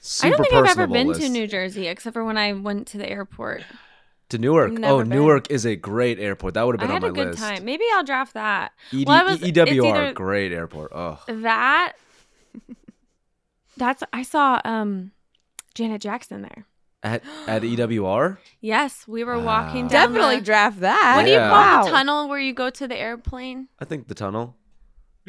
[0.00, 1.20] Super I don't think I've ever been list.
[1.20, 3.62] to New Jersey except for when I went to the airport.
[4.30, 4.72] To Newark.
[4.72, 5.08] Never oh, been.
[5.08, 6.54] Newark is a great airport.
[6.54, 7.42] That would have been I been had on a my good list.
[7.42, 7.64] time.
[7.64, 8.72] Maybe I'll draft that.
[8.92, 10.92] ED, well, was, EWR, either- great airport.
[10.94, 11.92] Oh, That
[13.76, 15.12] that's I saw um
[15.74, 16.66] Janet Jackson there.
[17.02, 18.38] at at E EWR.
[18.60, 19.88] Yes, we were walking Wow.
[19.88, 21.14] down Definitely the, draft that.
[21.16, 21.84] What do you call Wow.
[21.84, 23.68] the tunnel where you go to the airplane?
[23.78, 24.56] I think the tunnel.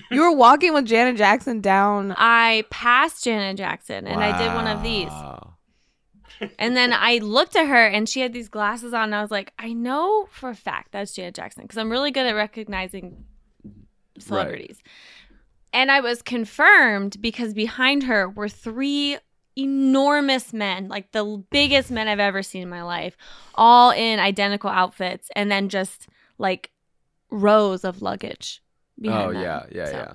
[0.09, 2.13] You were walking with Janet Jackson down.
[2.17, 5.11] I passed Janet Jackson and I did one of these.
[6.59, 9.31] And then I looked at her and she had these glasses on and I was
[9.31, 13.25] like, I know for a fact that's Janet Jackson because I'm really good at recognizing
[14.17, 14.81] celebrities.
[15.73, 19.17] And I was confirmed because behind her were three
[19.57, 23.15] enormous men, like the biggest men I've ever seen in my life,
[23.55, 26.71] all in identical outfits and then just like
[27.29, 28.61] rows of luggage.
[28.99, 29.41] Behind Oh them.
[29.41, 30.13] yeah, yeah, So, yeah.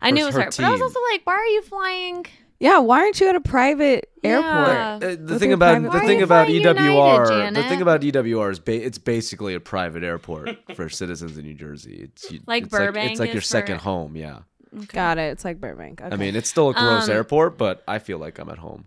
[0.00, 2.26] I knew it was her her, but I was also like, why are you flying?
[2.62, 4.68] Yeah, why aren't you at a private airport?
[4.68, 4.94] Yeah.
[4.94, 7.30] Uh, the With thing your about private- the Why are thing you about flying EWR,
[7.32, 11.44] United, the thing about EWR is ba- it's basically a private airport for citizens in
[11.44, 12.02] New Jersey.
[12.04, 14.14] It's you- Like it's Burbank it's like your is second for- home.
[14.16, 14.38] Yeah,
[14.74, 14.86] Okay.
[14.86, 15.32] Got it.
[15.32, 16.00] It's like Burbank.
[16.02, 16.14] Okay.
[16.14, 18.84] I mean it's still a gross Um, airport, but I feel like I'm at home,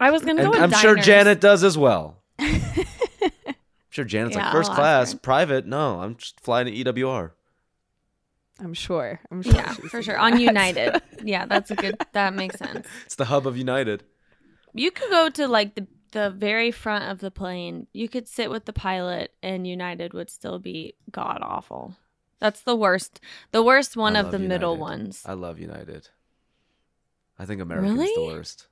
[0.00, 1.06] I was gonna go with I'm sure diners.
[1.06, 2.22] Janet does as well.
[2.38, 2.48] I'm
[3.90, 5.18] sure Janet's Yeah, like I'll first ask class, her.
[5.18, 5.66] private.
[5.66, 7.32] No, I'm just flying to EWR.
[8.62, 9.20] I'm sure.
[9.30, 9.54] I'm sure.
[9.54, 10.18] Yeah, she's for sure.
[10.18, 10.40] thinking On.
[10.40, 11.02] United.
[11.24, 11.96] Yeah, that's a good.
[12.12, 12.86] That makes sense.
[13.06, 14.04] It's the hub of United.
[14.72, 17.86] You could go to like the the very front of the plane.
[17.92, 21.94] You could sit with the pilot, and United would still be god awful.
[22.40, 23.20] That's the worst.
[23.52, 25.22] The worst one I of the love middle ones.
[25.26, 26.08] I love United.
[27.38, 28.66] I think America's the worst.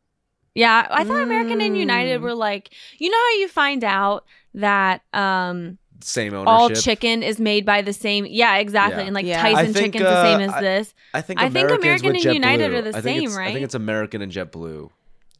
[0.54, 2.22] Yeah, I thought American and United Mm.
[2.22, 4.24] were like, you know how you find out
[4.54, 6.48] that um same ownership.
[6.48, 8.26] all chicken is made by the same.
[8.26, 9.00] Yeah, exactly.
[9.02, 9.06] Yeah.
[9.06, 9.42] And like Yeah.
[9.42, 10.94] Tyson I think, chicken's the same uh, as this.
[11.14, 12.74] I think I think American and United JetBlue.
[12.78, 13.48] are the same, right?
[13.48, 14.90] I think it's American and JetBlue.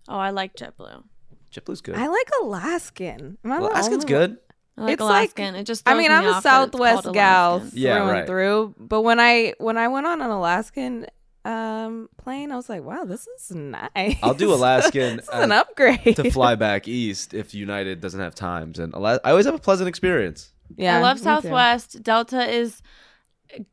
[0.09, 1.05] Oh, I like JetBlue.
[1.53, 1.95] JetBlue's good.
[1.97, 3.39] I like Alaskan.
[3.45, 4.39] Am I the Alaskan's only good.
[4.77, 5.55] I like It's like- Alaskan.
[5.57, 5.89] it just.
[5.89, 8.19] I mean, me I'm a off that it's Southwest gal Yeah, through right.
[8.19, 8.75] and through.
[8.79, 11.07] But when I when I went on an Alaskan
[11.45, 14.17] um plane, I was like, wow, this is nice.
[14.23, 18.21] I'll do Alaskan this is uh, an upgrade to fly back east if United doesn't
[18.21, 20.53] have times, and Ala- I always have a pleasant experience.
[20.77, 21.25] Yeah, I love me too.
[21.25, 22.03] Southwest.
[22.03, 22.83] Delta is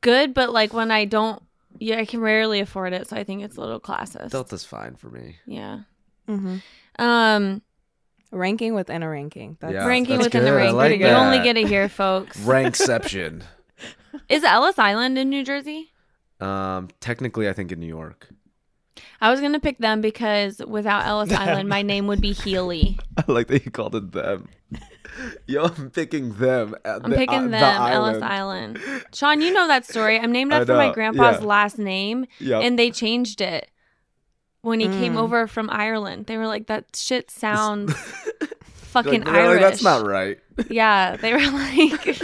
[0.02, 1.42] good, but like when I don't,
[1.80, 4.30] yeah, I can rarely afford it, so I think it's a little classist.
[4.30, 5.36] Delta's fine for me.
[5.46, 5.80] Yeah.
[6.30, 6.62] Mhm.
[7.00, 7.62] Um,
[8.32, 9.58] Ranking within a ranking.
[9.62, 10.56] That's Yeah, ranking that's within the good.
[10.58, 10.78] I ranking.
[10.78, 12.38] like you only get it here, folks.
[12.42, 13.44] Rankception.
[14.30, 15.92] Is Ellis Island in New Jersey?
[16.42, 18.28] Um, technically, I think in New York.
[19.20, 22.98] I was gonna pick them because without Ellis Island, my name would be Healy.
[23.18, 24.48] I like that you called it them.
[25.48, 26.76] Yo, I'm picking them.
[26.84, 28.80] I'm the- picking uh, them, the Ellis Island.
[29.14, 30.20] Sean, you know that story.
[30.20, 31.46] I'm named after my grandpa's yeah.
[31.46, 32.64] last name, Yep.
[32.64, 33.70] and they changed it
[34.62, 35.20] when he came Mm.
[35.20, 36.26] over from Ireland.
[36.26, 37.94] They were like, "That shit sounds
[38.74, 39.34] fucking Like?
[39.36, 40.40] Irish." That's not right.
[40.70, 42.18] Yeah, they were like,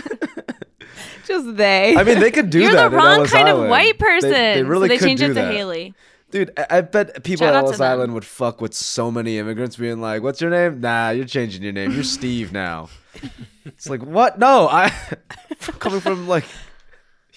[1.27, 1.95] just they.
[1.95, 2.71] I mean, they could do that.
[2.73, 5.25] "You're the wrong kind of white person." They, they really so they could changed do
[5.25, 5.53] it to that.
[5.53, 5.93] Haley.
[6.31, 7.81] Dude, I, I bet people Shout at Ellis.
[7.81, 10.79] Island would fuck with so many immigrants being like, What's your name?
[10.79, 11.91] Nah, you're changing your name.
[11.91, 12.89] You're Steve now.
[13.65, 14.39] it's like, what?
[14.39, 14.89] No, I
[15.79, 16.45] coming from like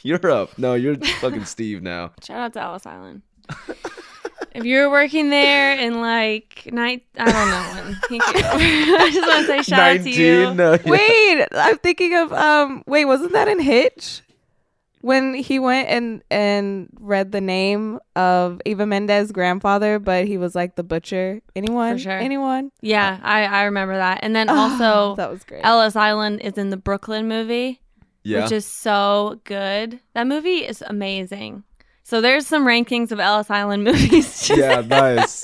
[0.03, 0.57] Europe.
[0.59, 2.13] No, you're fucking Steve now.
[2.23, 3.23] Shout out to Ellis Island.
[4.55, 7.95] If you were working there in like night, I don't know when.
[8.09, 8.45] he came.
[9.01, 10.55] I just want to say shout out to you.
[10.55, 10.79] no, yeah.
[10.91, 12.83] wait, I'm thinking of um.
[12.87, 14.21] Wait, wasn't that in Hitch?
[15.01, 20.55] When he went and and read the name of Eva Mendes' grandfather, but he was
[20.55, 21.43] like the butcher.
[21.55, 21.97] Anyone?
[21.97, 22.13] For sure.
[22.19, 22.71] Anyone?
[22.81, 24.21] Yeah, I, I remember that.
[24.23, 25.61] And then Oh, also, that was great.
[25.63, 27.83] Ellis Island is in the Brooklyn movie,
[28.23, 28.45] Yeah.
[28.45, 30.01] which is so good.
[30.15, 31.65] That movie is amazing.
[32.07, 34.51] So there's some rankings of Ellis Island movies.
[34.55, 35.43] yeah, nice.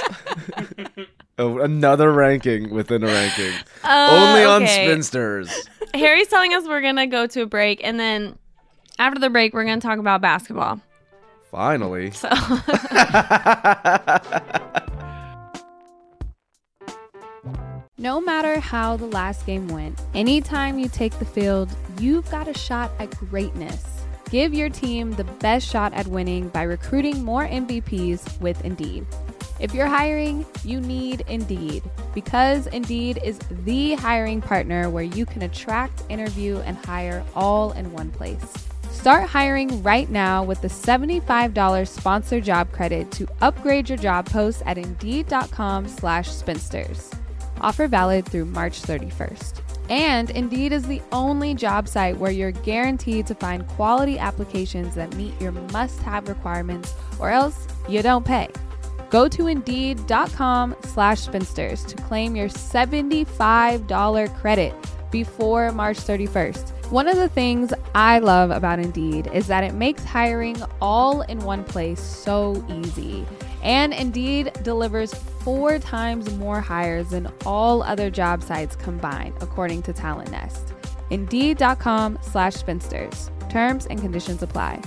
[1.39, 3.53] oh, another ranking within a ranking.
[3.83, 4.87] Uh, Only on okay.
[4.87, 5.51] spinsters.
[5.95, 8.39] Harry's telling us we're gonna go to a break, and then
[8.99, 10.81] after the break, we're gonna talk about basketball.
[11.51, 12.13] Finally.
[12.13, 12.29] So
[17.99, 21.69] No matter how the last game went, anytime you take the field,
[21.99, 24.00] you've got a shot at greatness.
[24.31, 29.05] Give your team the best shot at winning by recruiting more MVPs with Indeed.
[29.59, 31.83] If you're hiring, you need Indeed
[32.15, 37.93] because Indeed is the hiring partner where you can attract, interview, and hire all in
[37.93, 38.69] one place.
[38.93, 44.63] Start hiring right now with the $75 sponsor job credit to upgrade your job post
[44.65, 47.11] at Indeed.com slash spinsters.
[47.61, 49.70] Offer valid through March 31st.
[49.91, 55.15] And Indeed is the only job site where you're guaranteed to find quality applications that
[55.17, 58.49] meet your must have requirements, or else you don't pay.
[59.11, 64.73] Go to Indeed.com slash spinsters to claim your $75 credit
[65.11, 66.80] before March 31st.
[66.91, 71.39] One of the things I love about Indeed is that it makes hiring all in
[71.39, 73.25] one place so easy.
[73.63, 79.93] And Indeed delivers four times more hires than all other job sites combined, according to
[79.93, 80.75] Talent Nest.
[81.11, 83.31] Indeed.com slash spinsters.
[83.49, 84.83] Terms and conditions apply.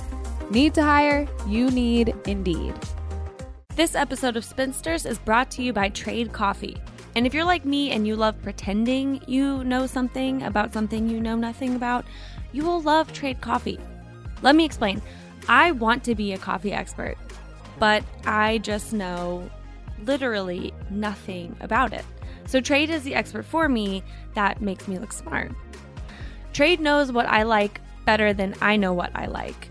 [0.49, 1.25] Need to hire?
[1.47, 2.73] You need Indeed.
[3.77, 6.75] This episode of Spinsters is brought to you by Trade Coffee.
[7.15, 11.19] And if you're like me and you love pretending you know something about something you
[11.19, 12.06] know nothing about,
[12.52, 13.80] you will love Trade Coffee.
[14.41, 15.02] Let me explain.
[15.47, 17.17] I want to be a coffee expert,
[17.80, 19.49] but I just know
[20.06, 22.06] literally nothing about it.
[22.45, 25.52] So Trade is the expert for me that makes me look smart.
[26.52, 29.69] Trade knows what I like better than I know what I like.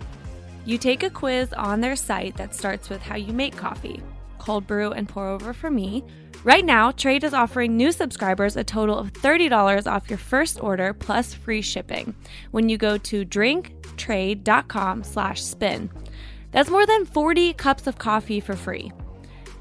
[0.64, 4.00] You take a quiz on their site that starts with how you make coffee,
[4.38, 6.04] cold brew, and pour over for me.
[6.44, 10.92] Right now, Trade is offering new subscribers a total of $30 off your first order
[10.92, 12.16] plus free shipping
[12.50, 15.88] when you go to drinktrade.com slash spin.
[16.50, 18.90] That's more than 40 cups of coffee for free.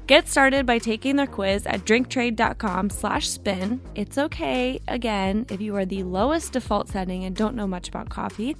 [0.08, 3.80] Get started by taking their quiz at drinktrade.com slash spin.
[3.94, 8.08] It's okay, again, if you are the lowest default setting and don't know much about
[8.08, 8.56] coffee.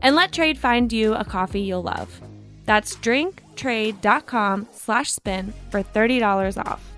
[0.00, 2.22] And let Trade find you a coffee you'll love.
[2.64, 6.97] That's drinktrade.com slash spin for $30 off.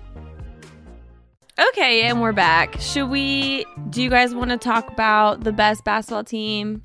[1.69, 2.79] Okay, and we're back.
[2.79, 6.83] Should we, do you guys want to talk about the best basketball team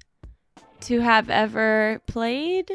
[0.82, 2.70] to have ever played?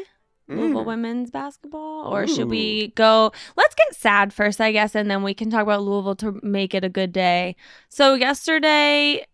[0.48, 2.12] Louisville women's basketball?
[2.12, 3.32] Or should we go?
[3.56, 6.74] Let's get sad first, I guess, and then we can talk about Louisville to make
[6.74, 7.56] it a good day.
[7.88, 9.24] So, yesterday,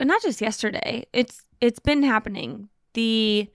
[0.00, 2.70] not just yesterday, it's it's been happening.
[2.94, 3.48] The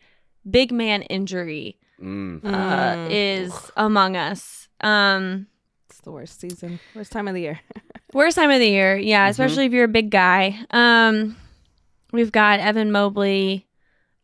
[0.49, 2.45] big man injury Mm.
[2.45, 3.07] uh, Mm.
[3.09, 4.69] is among us.
[4.81, 5.56] Um, It's
[6.07, 7.59] the worst season, worst time of the year.
[8.13, 9.31] worst time of the year, yeah, Mhm.
[9.31, 10.57] especially if you're a big guy.
[10.71, 11.35] Um,
[12.13, 13.67] we've got Evan Mobley.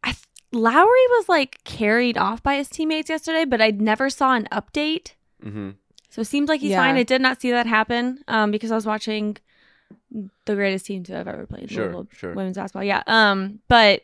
[0.01, 4.33] I th- Lowry was like carried off by his teammates yesterday, but I never saw
[4.33, 5.11] an update.
[5.41, 5.71] hmm
[6.09, 6.77] So it seems like he's Yeah.
[6.83, 6.95] fine.
[6.95, 9.35] I did not see that happen um, because I was watching
[10.45, 12.33] the greatest team to have ever played Sure, sure.
[12.33, 12.83] women's basketball.
[12.85, 13.03] Yeah.
[13.07, 14.03] Um, but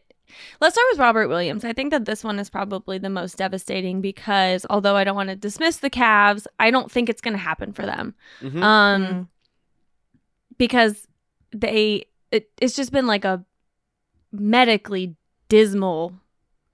[0.62, 1.64] let's start with Robert Williams.
[1.66, 5.30] I think that this one is probably the most devastating because although I don't want
[5.30, 8.16] to dismiss the Cavs, I don't think it's going to happen for them.
[8.42, 8.62] Mhm.
[8.64, 9.28] Um, Mm.
[10.58, 11.08] because
[11.52, 13.44] they it, it's just been like a
[14.32, 15.16] medically
[15.48, 16.14] dismal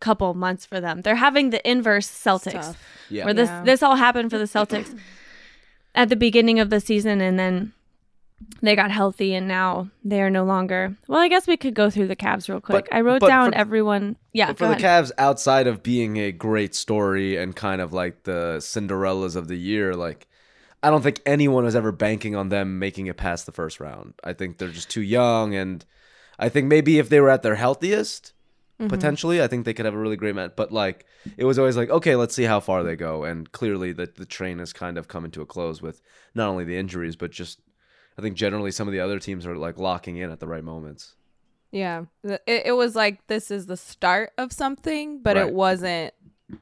[0.02, 1.02] couple months for them.
[1.02, 2.76] They're having the inverse Celtics
[3.10, 3.24] yeah.
[3.26, 3.64] where this Yeah.
[3.64, 4.98] this all happened for the Celtics
[5.96, 7.72] at the beginning of the season and then
[8.62, 10.96] they got healthy and now they are no longer.
[11.08, 12.86] Well, I guess we could go through the Cavs real quick.
[12.90, 14.18] But- I wrote down for- everyone.
[14.34, 15.06] Yeah, for the ahead.
[15.06, 19.56] Cavs, outside of being a great story and kind of like the Cinderellas of the
[19.58, 20.28] year, like
[20.84, 24.14] I don't think anyone was ever banking on them making it past the first round.
[24.24, 25.84] I think they're just too young, and
[26.38, 28.34] I think maybe if they were at their healthiest,
[28.80, 28.90] Mhm.
[28.90, 30.52] potentially, I think they could have a really great match.
[30.56, 31.06] But like,
[31.38, 34.26] it was always like, okay, let's see how far they go, and clearly the the
[34.26, 36.02] train has kind of come to a close with
[36.36, 37.62] not only the injuries, but just
[38.18, 40.64] I think generally some of the other teams are like locking in at the right
[40.64, 41.16] moments.
[41.72, 45.48] Yeah, it, it was like this is the start of something, but Right.
[45.48, 46.14] it wasn't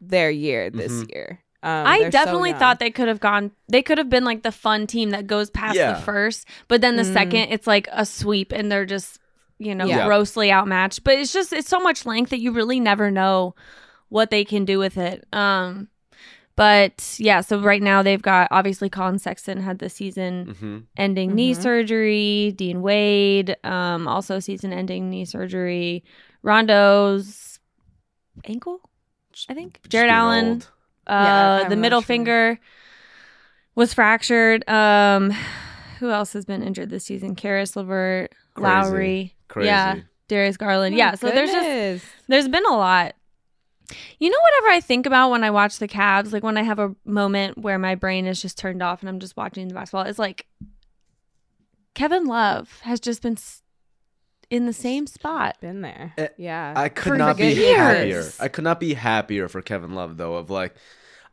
[0.01, 1.13] their year this Mhm.
[1.13, 1.39] year.
[1.61, 3.51] Um, I they're so definitely thought they could have gone.
[3.69, 5.93] They could have been like the fun team that goes past Yeah.
[5.93, 7.13] the first, but then the Mm.
[7.13, 9.19] second, it's like a sweep, and they're just
[9.59, 10.05] you know Yeah.
[10.05, 11.03] grossly outmatched.
[11.03, 13.55] But it's just it's so much length that you really never know
[14.09, 15.25] what they can do with it.
[15.31, 15.87] Um,
[16.55, 20.77] but yeah, so right now they've got obviously Collin Sexton had the season Mm-hmm.
[20.97, 21.61] ending knee Mhm.
[21.61, 22.53] surgery.
[22.55, 26.03] Dean Wade, um, also season ending knee surgery.
[26.43, 27.59] Rondo's
[28.45, 28.81] ankle,
[29.49, 29.79] I think.
[29.89, 30.61] Jarrett Allen,
[31.07, 32.05] uh, I'm the middle sure.
[32.07, 32.59] finger
[33.75, 34.67] was fractured.
[34.69, 35.31] Um,
[35.99, 37.35] who else has been injured this season?
[37.35, 38.63] Caris LeVert, Crazy.
[38.63, 39.67] Lowry, Crazy.
[39.67, 39.95] yeah,
[40.27, 40.93] Darius Garland.
[40.95, 43.15] My yeah, so there's just there's been a lot.
[44.19, 46.79] You know, whatever I think about when I watch the Cavs, like when I have
[46.79, 50.06] a moment where my brain is just turned off and I'm just watching the basketball,
[50.06, 50.45] it's like
[51.95, 53.38] Kevin Love has just been
[54.49, 55.58] in the same spot.
[55.62, 56.13] been there.
[56.17, 57.75] Eh, yeah, I could For not be years.
[57.77, 58.32] happier.
[58.39, 60.36] I could not be happier for Kevin Love though.
[60.36, 60.75] Of like,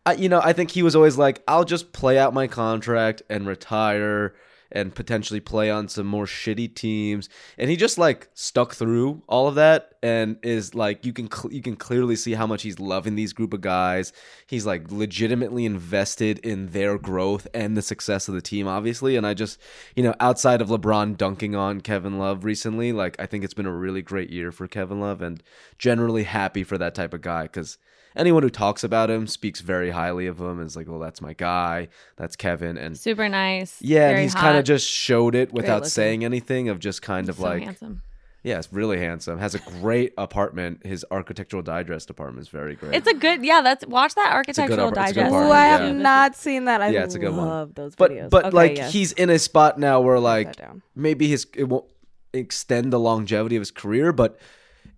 [0.06, 3.22] I, you know, I think he was always like, I'll just play out my contract
[3.28, 4.34] and retire
[4.72, 7.28] and potentially play on some more shitty teams.
[7.58, 11.52] And he just like stuck through all of that and is like, you can cl-
[11.52, 14.12] you can clearly see how much he's loving these group of guys.
[14.46, 19.16] He's like legitimately invested in their growth and the success of the team, obviously.
[19.16, 19.60] And I just,
[19.94, 23.66] you know, outside of LeBron dunking on Kevin Love recently, like I think it's been
[23.66, 25.42] a really great year for Kevin Love and
[25.78, 27.78] generally happy for that type of guy because
[28.16, 31.20] anyone who talks about him speaks very highly of him and is like, well, that's
[31.20, 33.76] my guy, that's Kevin, and Super nice.
[33.80, 37.36] yeah, and he's kind of just showed it without saying anything of just kind of
[37.36, 38.02] so like, handsome.
[38.42, 39.38] yeah, it's really handsome.
[39.38, 40.84] Has a great apartment.
[40.84, 42.94] His architectural digest apartment is very great.
[42.94, 43.60] It's a good, yeah.
[43.62, 45.32] That's watch that a good architectural upper- it's a good digest.
[45.32, 45.78] Ooh, apartment, I yeah.
[45.86, 46.80] have not seen that.
[46.82, 47.46] I Yeah, it's a good one.
[47.46, 48.30] love those but videos.
[48.30, 48.92] but Okay, like yes.
[48.92, 50.56] he's in a spot now where like
[50.96, 51.84] maybe his it won't
[52.32, 54.38] extend the longevity of his career, but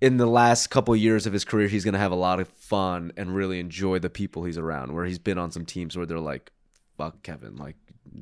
[0.03, 3.13] in the last couple years of his career, he's gonna have a lot of fun
[3.17, 4.93] and really enjoy the people he's around.
[4.93, 6.51] Where he's been on some teams where they're like,
[6.99, 7.77] "Fuck Kevin," like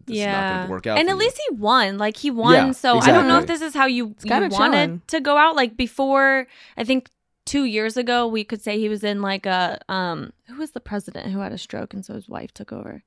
[0.07, 0.99] this is not yeah, gonna work out.
[0.99, 1.19] and for at you.
[1.25, 1.97] least he won.
[1.97, 2.55] Like he won.
[2.55, 5.03] Yeah, so I don't know if this is how you, you wanted chilling.
[5.07, 5.57] to go out.
[5.57, 7.09] Like before, I think
[7.47, 10.35] two years ago, we could say he was in like a um.
[10.49, 13.05] Who was the president who had a stroke and so his wife took over?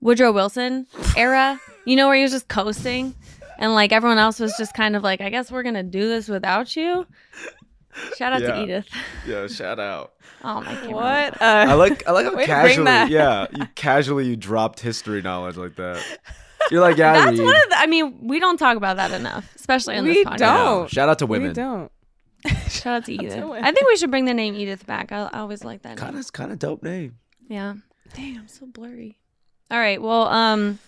[0.00, 1.60] Woodrow Wilson era.
[1.84, 3.16] you know where he was just coasting,
[3.58, 6.28] and like everyone else was just kind of like, I guess we're gonna do this
[6.28, 7.08] without you.
[8.16, 8.52] Shout out Yeah.
[8.52, 8.86] to Edith.
[9.26, 10.12] yeah, shout out.
[10.44, 10.90] Oh my god.
[10.90, 11.40] What?
[11.42, 14.80] Uh, I like I like how Way to bring casually, yeah, you casually you dropped
[14.80, 16.04] history knowledge like that.
[16.72, 17.78] You're like, yeah, I That's one of the.
[17.78, 20.32] I mean, we don't talk about that enough, especially on We this podcast.
[20.32, 20.90] We don't.
[20.90, 21.52] Shout out to women.
[21.54, 21.88] we women.
[22.44, 22.62] don't.
[22.72, 23.36] Shout out to Edith.
[23.38, 23.62] a win.
[23.64, 25.12] I think we should bring the name Edith back.
[25.12, 25.96] I, I always like that.
[25.96, 26.20] Kind Name.
[26.20, 27.18] of, kind of dope name.
[27.48, 27.74] Yeah.
[28.14, 29.18] Dang, I'm so blurry.
[29.70, 30.02] All right.
[30.02, 30.80] Well, um,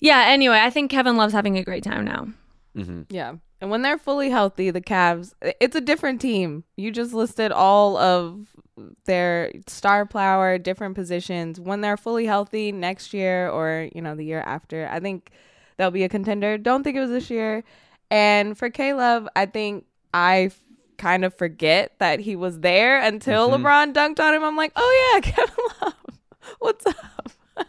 [0.00, 0.26] yeah.
[0.28, 2.28] Anyway, I think Kevin Love's having a great time now.
[2.76, 3.34] hmm Yeah.
[3.60, 6.64] And when they're fully healthy, the Cavs, it's a different team.
[6.76, 8.46] You just listed all of
[9.04, 11.60] their star power, different positions.
[11.60, 15.30] When they're fully healthy next year or, you know, the year after, I think
[15.76, 16.56] they'll be a contender.
[16.56, 17.62] Don't think it was this year.
[18.10, 19.84] And for K-Love, I think
[20.14, 20.60] I f-
[20.96, 23.62] kind of forget that he was there until Mhm.
[23.62, 24.42] LeBron dunked on him.
[24.42, 25.94] I'm like, oh yeah, Kevin Love.
[26.60, 27.30] What's up?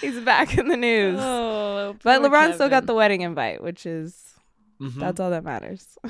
[0.00, 1.18] He's back in the news.
[1.20, 4.23] Oh, But LeBron still got the wedding invite, which is
[4.80, 4.94] Mhm.
[4.96, 5.96] That's all that matters.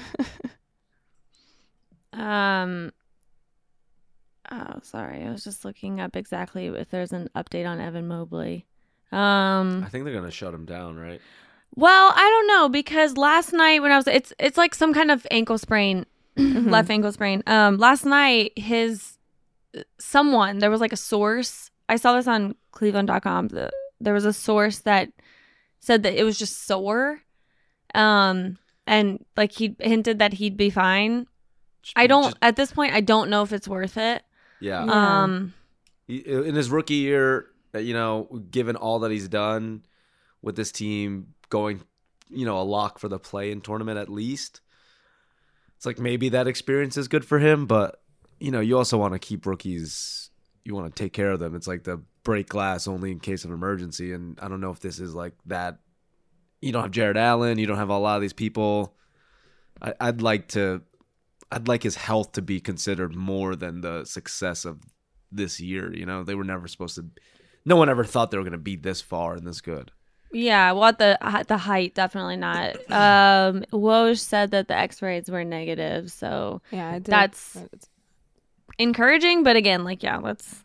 [2.13, 2.93] Um.
[4.51, 5.25] Oh, sorry.
[5.25, 8.67] I was just looking up exactly if there's an update on Evan Mobley.
[9.11, 9.83] Um.
[9.85, 11.21] I think they're gonna shut him down, right?
[11.75, 15.11] Well, I don't know because last night when I was, it's it's like some kind
[15.11, 16.07] of ankle sprain,
[16.37, 16.71] Mhm.
[16.71, 17.43] left ankle sprain.
[17.47, 19.19] Um, last night his
[19.99, 21.71] someone there was like a source.
[21.89, 23.49] I saw this on Cleveland.com.
[23.49, 25.09] The, there was a source that
[25.81, 27.21] said that it was just sore,
[27.95, 31.27] um, and like he hinted that he'd be fine.
[31.97, 32.95] I don't Just- at this point.
[32.95, 34.23] I don't know if it's worth it.
[34.61, 34.85] yeah.
[34.85, 35.23] Yeah.
[35.23, 35.55] Um,
[36.09, 39.85] in his rookie year, uh, you know, given all that he's done
[40.43, 41.81] with this team, going,
[42.29, 44.61] you know, a lock for the play-in tournament at least.
[45.77, 48.01] It's like maybe that experience is good for him, but
[48.41, 50.31] you know, you also want to keep rookies.
[50.65, 51.55] You want to take care of them.
[51.55, 54.81] It's like the break glass only in case of emergency, and I don't know if
[54.81, 55.79] this is like that.
[56.61, 57.59] You don't have Jarrett Allen.
[57.59, 58.95] You don't have a lot of these people.
[59.83, 60.83] I, I'd like to.
[61.53, 64.81] I'd like his health to be considered more than the success of
[65.31, 65.95] this year.
[65.95, 67.05] You know, they were never supposed to.
[67.65, 69.91] No one ever thought they were going to be this far and this good.
[70.33, 72.77] yeah, well, at the at the height, definitely not.
[72.91, 77.05] Um, Woj said that the X-rays were negative, so yeah, I did.
[77.07, 77.59] That's-
[78.79, 79.43] encouraging.
[79.43, 80.65] But again, like, yeah, let's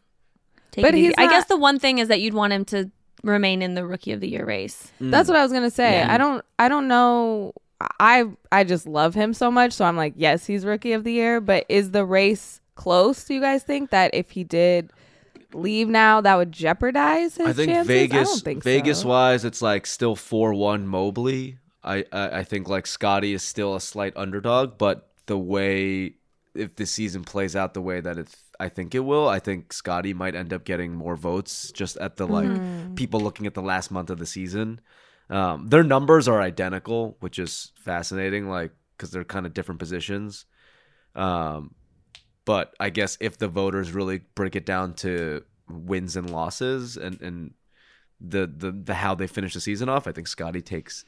[0.72, 1.08] take But it easy.
[1.08, 2.90] he's I guess the one thing is that you'd want him to
[3.24, 4.92] remain in the Rookie of the Year race.
[5.02, 5.12] Mm.
[5.12, 5.94] That's what I was gonna say.
[5.94, 6.14] Yeah.
[6.14, 6.44] I don't.
[6.58, 7.54] I don't know.
[8.00, 9.74] I I just love him so much.
[9.74, 11.40] So I'm like, yes, he's rookie of the year.
[11.42, 13.24] But is the race close?
[13.24, 14.92] Do you guys think that if he did
[15.54, 17.90] leave now, that would jeopardize his I think chances?
[17.90, 19.08] I Vegas, don't think Vegas so.
[19.08, 21.58] wise, it's like still four one Mobley.
[21.84, 26.16] I, I I think like Scotty is still a slight underdog, but the way
[26.56, 29.72] if the season plays out the way that it I think it will, I think
[29.72, 32.96] Scotty might end up getting more votes just at the like Mm-hmm.
[32.96, 34.82] people looking at the last month of the season.
[35.30, 40.46] Um, their numbers are identical, which is fascinating, like because they're kind of different positions.
[41.16, 41.76] Um,
[42.46, 47.22] but I guess if the voters really break it down to wins and losses and
[47.22, 47.54] and
[48.20, 51.06] the the, the how they finish the season off, I think Scotty takes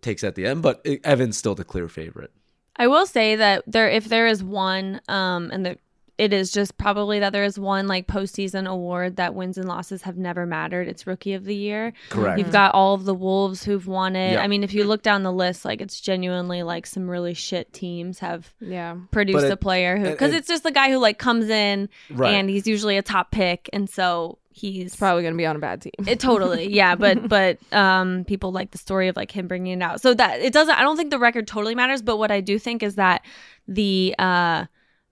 [0.00, 2.32] takes at the end, but Evan's still the clear favorite.
[2.76, 5.78] I will say that there, if there is one, um, and the,
[6.20, 10.02] it is just probably that there is one like postseason award that wins and losses
[10.02, 10.86] have never mattered.
[10.86, 11.92] It's Rookie of the Year.
[12.10, 12.38] Correct.
[12.38, 14.32] You've got all of the Wolves who've won it.
[14.32, 14.42] Yeah.
[14.42, 17.72] I mean, if you look down the list, like it's genuinely like some really shit
[17.72, 18.96] teams have Yeah.
[19.10, 21.48] produced But a player who and- because and- it's just the guy who like comes
[21.48, 22.34] in Right.
[22.34, 25.80] and he's usually a top pick, and so he's Probably gonna be on a bad
[25.80, 25.92] team.
[26.06, 29.82] it totally yeah but but um people like the story of like him bringing it
[29.82, 32.40] out so that it doesn't i don't think the record totally matters but what i
[32.40, 33.22] do think is that
[33.68, 34.64] the uh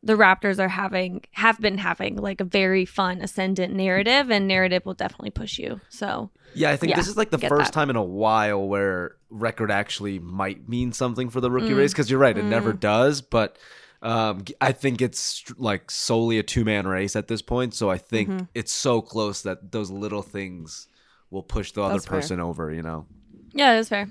[0.02, 4.84] the raptors are having have been having like a very fun ascendant narrative and narrative
[4.86, 7.72] will definitely push you so Yeah, I think Yeah, this is like the first that.
[7.72, 11.78] time in a while where record actually might mean something for the rookie Mm.
[11.78, 13.20] race because you're right, it never does.
[13.20, 13.58] But
[14.00, 17.74] um, I think it's like solely a two man race at this point.
[17.74, 18.44] So I think Mm-hmm.
[18.54, 20.86] it's so close that those little things
[21.30, 22.20] will push the other That's fair.
[22.20, 22.72] person over.
[22.72, 23.06] You know,
[23.52, 24.08] yeah that's fair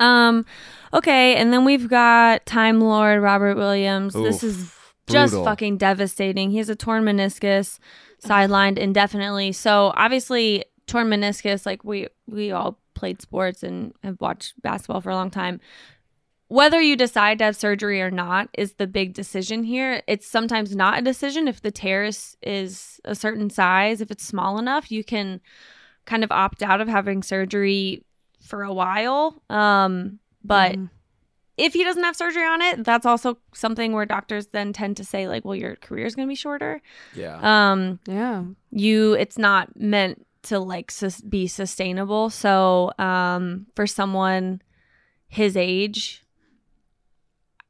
[0.00, 0.44] um
[0.92, 4.44] okay and then we've got time lord robert williams this Oof,
[5.08, 6.50] is just fucking devastating.
[6.50, 7.78] He has a torn meniscus,
[8.24, 9.52] sidelined indefinitely.
[9.52, 11.66] So obviously, torn meniscus.
[11.66, 15.60] Like we we all played sports and have watched basketball for a long time.
[16.48, 20.02] Whether you decide to have surgery or not is the big decision here.
[20.06, 24.00] It's sometimes not a decision if the tear is, is a certain size.
[24.00, 25.42] If it's small enough, you can
[26.06, 28.02] kind of opt out of having surgery
[28.42, 29.42] for a while.
[29.50, 30.88] Um, but Mhm.
[31.58, 35.04] If he doesn't have surgery on it, that's also something where doctors then tend to
[35.04, 36.80] say like, well, your career is going to be shorter.
[37.14, 37.38] yeah.
[37.42, 38.44] Um, yeah.
[38.70, 42.30] you, it's not meant to like sus- be sustainable.
[42.30, 44.62] So, um, for someone
[45.26, 46.24] his age,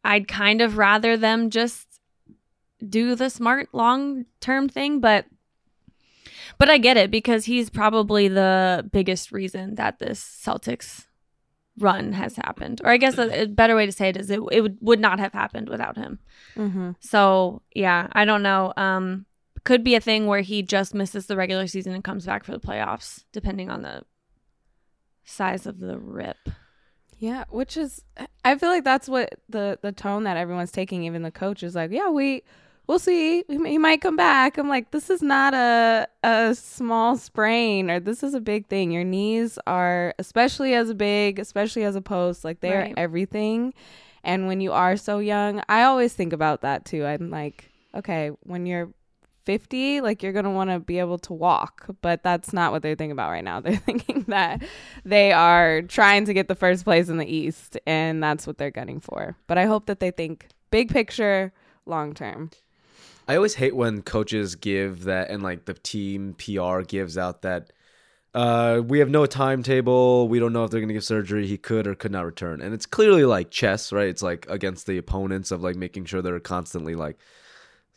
[0.05, 1.87] I'd kind of rather them just
[2.87, 5.27] do the smart long term thing, but
[6.59, 11.08] but I get it because he's probably the biggest reason that this Celtics
[11.79, 12.81] run has happened.
[12.85, 15.01] Or I guess a, a better way to say it is it, it would, would
[15.01, 16.19] not have happened without him.
[16.57, 16.91] Mm-hmm.
[17.01, 18.73] So yeah, I don't know.
[18.77, 19.27] Um,
[19.65, 22.53] could be a thing where he just misses the regular season and comes back for
[22.53, 24.03] the playoffs, depending on the
[25.25, 26.49] size of the rip.
[27.19, 28.05] Yeah, which is
[28.45, 31.03] I feel like that's what the the tone that everyone's taking.
[31.03, 32.45] Even the coach is like, yeah, we
[32.89, 33.45] we'll see.
[33.47, 34.59] He, might come back.
[34.59, 38.91] I'm like, this is not a a small sprain or this is a big thing.
[38.91, 42.93] Your knees are, especially as a big, especially as a post, like they Right.
[42.93, 43.75] are everything.
[44.25, 47.07] And when you are so young, I always think about that too.
[47.07, 48.89] I'm like, okay, when you're
[49.45, 51.87] 50, like you're going to want to be able to walk.
[52.03, 53.61] But that's not what they're thinking about right now.
[53.69, 54.63] They're thinking that
[55.05, 58.71] they are trying to get the first place in the East, and that's what they're
[58.71, 59.37] gunning for.
[59.47, 61.53] But I hope that they think big picture,
[61.87, 62.51] long term.
[63.29, 67.73] I always hate when coaches give that and like the team PR gives out that
[68.35, 70.29] uh, we have no timetable.
[70.29, 71.47] We don't know if they're gonna give surgery.
[71.47, 74.09] He could or could not return, and it's clearly like chess, right?
[74.09, 77.19] It's like against the opponents of like making sure they're constantly like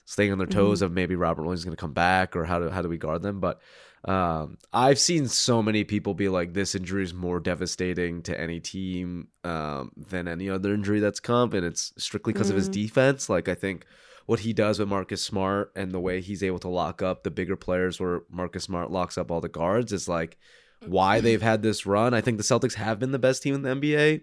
[0.06, 0.84] staying on their toes Mm-hmm.
[0.84, 3.22] of maybe Robert Williams is gonna come back or how do how do we guard
[3.22, 3.40] them?
[3.40, 3.62] But
[4.06, 8.60] um, I've seen so many people be like, this injury is more devastating to any
[8.60, 12.70] team um, than any other injury that's come, and it's strictly because of his Mhm.
[12.70, 13.30] defense.
[13.30, 13.86] Like I think
[14.32, 17.30] what he does with Marcus Smart and the way he's able to lock up the
[17.40, 20.38] bigger players where Marcus Smart locks up all the guards is like
[20.88, 22.14] why they've had this run.
[22.14, 24.22] I think the Celtics have been the best team in the NBA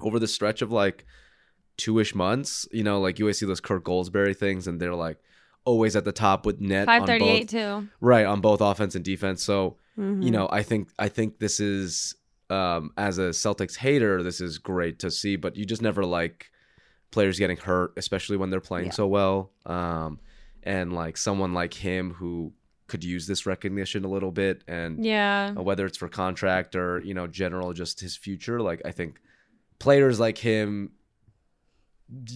[0.00, 1.04] over the stretch of like
[1.76, 2.66] two-ish months.
[2.72, 5.18] You know, like you always see those Kirk Goldsberry things and they're like
[5.66, 7.88] always at the top with net 538 too.
[8.00, 9.42] right on both offense and defense.
[9.42, 10.22] So Mm-hmm.
[10.22, 12.16] you know, I think I think this is
[12.50, 16.50] um as a Celtics hater, this is great to see, but you just never like
[17.14, 18.92] players getting hurt, especially when they're playing Yeah.
[19.00, 19.36] so well.
[19.64, 20.18] Um
[20.62, 22.52] and like someone like him who
[22.86, 25.54] could use this recognition a little bit and Yeah.
[25.56, 29.20] uh, whether it's for contract or, you know, general just his future, like I think
[29.78, 30.92] players like him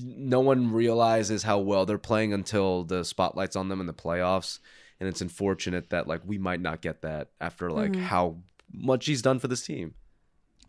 [0.02, 4.58] no one realizes how well they're playing until the spotlight's on them in the playoffs
[4.98, 8.00] and it's unfortunate that like we might not get that after like Mhm.
[8.02, 8.38] how
[8.72, 9.94] much he's done for this team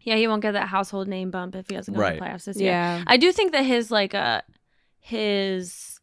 [0.02, 2.20] Yeah, he won't get that household name bump if he doesn't go to Right.
[2.20, 2.72] the playoffs this year.
[2.72, 3.04] Yeah.
[3.06, 4.42] I do think that his like uh
[5.00, 6.00] his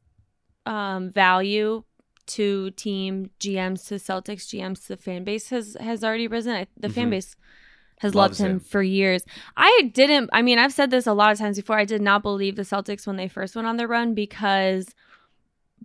[0.67, 1.85] um value
[2.27, 6.53] to team GMs to Celtics GMs to the fan base has has already risen.
[6.55, 7.11] I, the fan Mhm.
[7.11, 7.37] base
[8.01, 8.61] has Loves loved him, him.
[8.61, 9.25] for years.
[9.57, 11.79] I didn't I mean, I've said this a lot of times before.
[11.79, 14.89] I did not believe the Celtics when they first went on their run because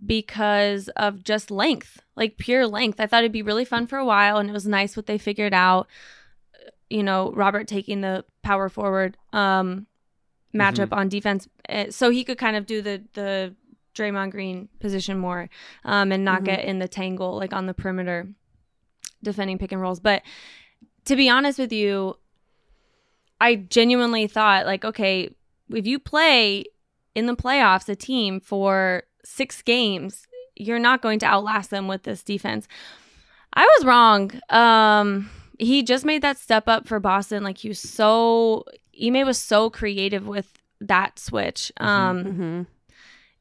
[0.04, 2.98] because of just length, like pure length.
[3.00, 5.18] I thought it'd be really fun for a while and it was nice what they
[5.18, 5.86] figured out.
[6.92, 9.86] You know, Robert taking the power forward um
[10.54, 13.54] matchup on defense eh, so he could kind of do the the
[13.94, 15.48] Draymond Green position more
[15.84, 16.44] um and not Mhm.
[16.44, 18.28] get in the tangle like on the perimeter
[19.22, 20.00] defending pick and rolls.
[20.00, 20.22] But
[21.06, 22.16] to be honest with you,
[23.40, 25.30] I genuinely thought like okay,
[25.70, 26.64] if you play
[27.14, 30.26] in the playoffs a team for 6 games,
[30.56, 32.68] you're not going to outlast them with this defense.
[33.54, 34.30] I was wrong.
[34.50, 35.30] Um
[35.62, 38.64] he just made that step up for Boston like he was so
[39.02, 41.72] Ime was so creative with that switch.
[41.78, 42.62] Um Mm-hmm.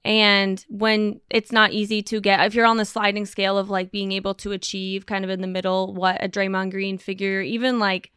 [0.04, 3.92] and when it's not easy to get, if you're on the sliding scale of like
[3.92, 7.78] being able to achieve kind of in the middle what a Draymond Green figure, even
[7.80, 8.12] like,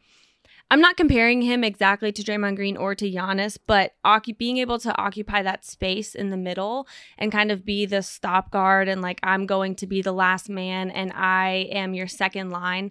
[0.71, 4.79] I'm not comparing him exactly to Draymond Green or to Giannis, but occu- being able
[4.79, 6.87] to occupy that space in the middle
[7.19, 10.49] and kind of be the stop guard and like, I'm going to be the last
[10.49, 12.89] man and I am your second line.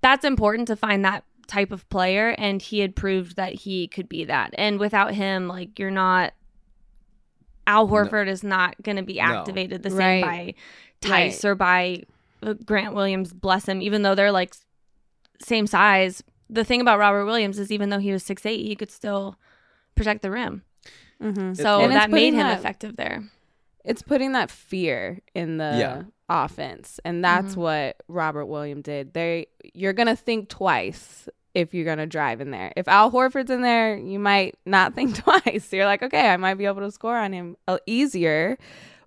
[0.00, 2.34] That's important to find that type of player.
[2.38, 4.54] And he had proved that he could be that.
[4.58, 6.32] And without him, like, you're not
[7.66, 9.22] Al Horford is not going to be No.
[9.24, 10.56] activated the same Right.
[11.02, 12.02] by Theis or by
[12.42, 14.54] uh, Grant Williams, bless him, even though they're like
[15.42, 16.22] same size.
[16.48, 19.36] The thing about Robert Williams is even though he was six eight, he could still
[19.94, 20.62] protect the rim.
[21.22, 21.54] Mm-hmm.
[21.54, 23.24] So that made him that- effective there.
[23.84, 26.02] it's putting that fear in the Yeah.
[26.28, 27.58] Offense and that's Mhm.
[27.58, 29.14] what robert williams did.
[29.14, 32.72] They you're gonna think twice if you're gonna drive in there.
[32.76, 35.72] If al horford's in there you might not think twice.
[35.72, 38.58] You're like okay i might be able to score on him uh, easier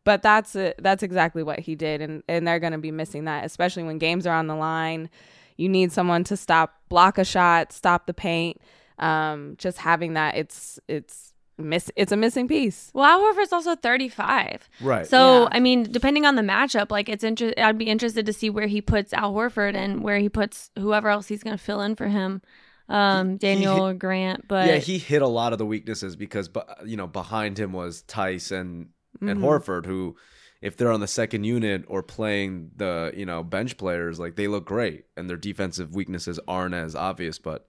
[0.03, 3.45] but that's it that's exactly what he did and and they're gonna be missing that
[3.45, 5.09] especially when games are on the line.
[5.57, 8.59] You need someone to stop block a shot stop the paint
[8.97, 13.75] um just having that it's it's miss it's a missing piece Well, Al Horford's also
[13.75, 14.67] thirty five.
[14.81, 15.49] right So Yeah.
[15.51, 18.67] I mean, depending on the matchup, like it's inter- I'd be interested to see where
[18.67, 21.95] he puts Al Horford and where he puts whoever else he's going to fill in
[21.95, 22.41] for him,
[22.89, 24.47] um, Daniel or Grant.
[24.47, 27.73] But yeah he hit a lot of the weaknesses because bu- you know behind him
[27.73, 28.89] was Theis and
[29.19, 29.43] and Mhm.
[29.43, 30.15] Horford who
[30.61, 34.47] if they're on the second unit or playing the you know bench players like they
[34.47, 37.67] look great and their defensive weaknesses aren't as obvious but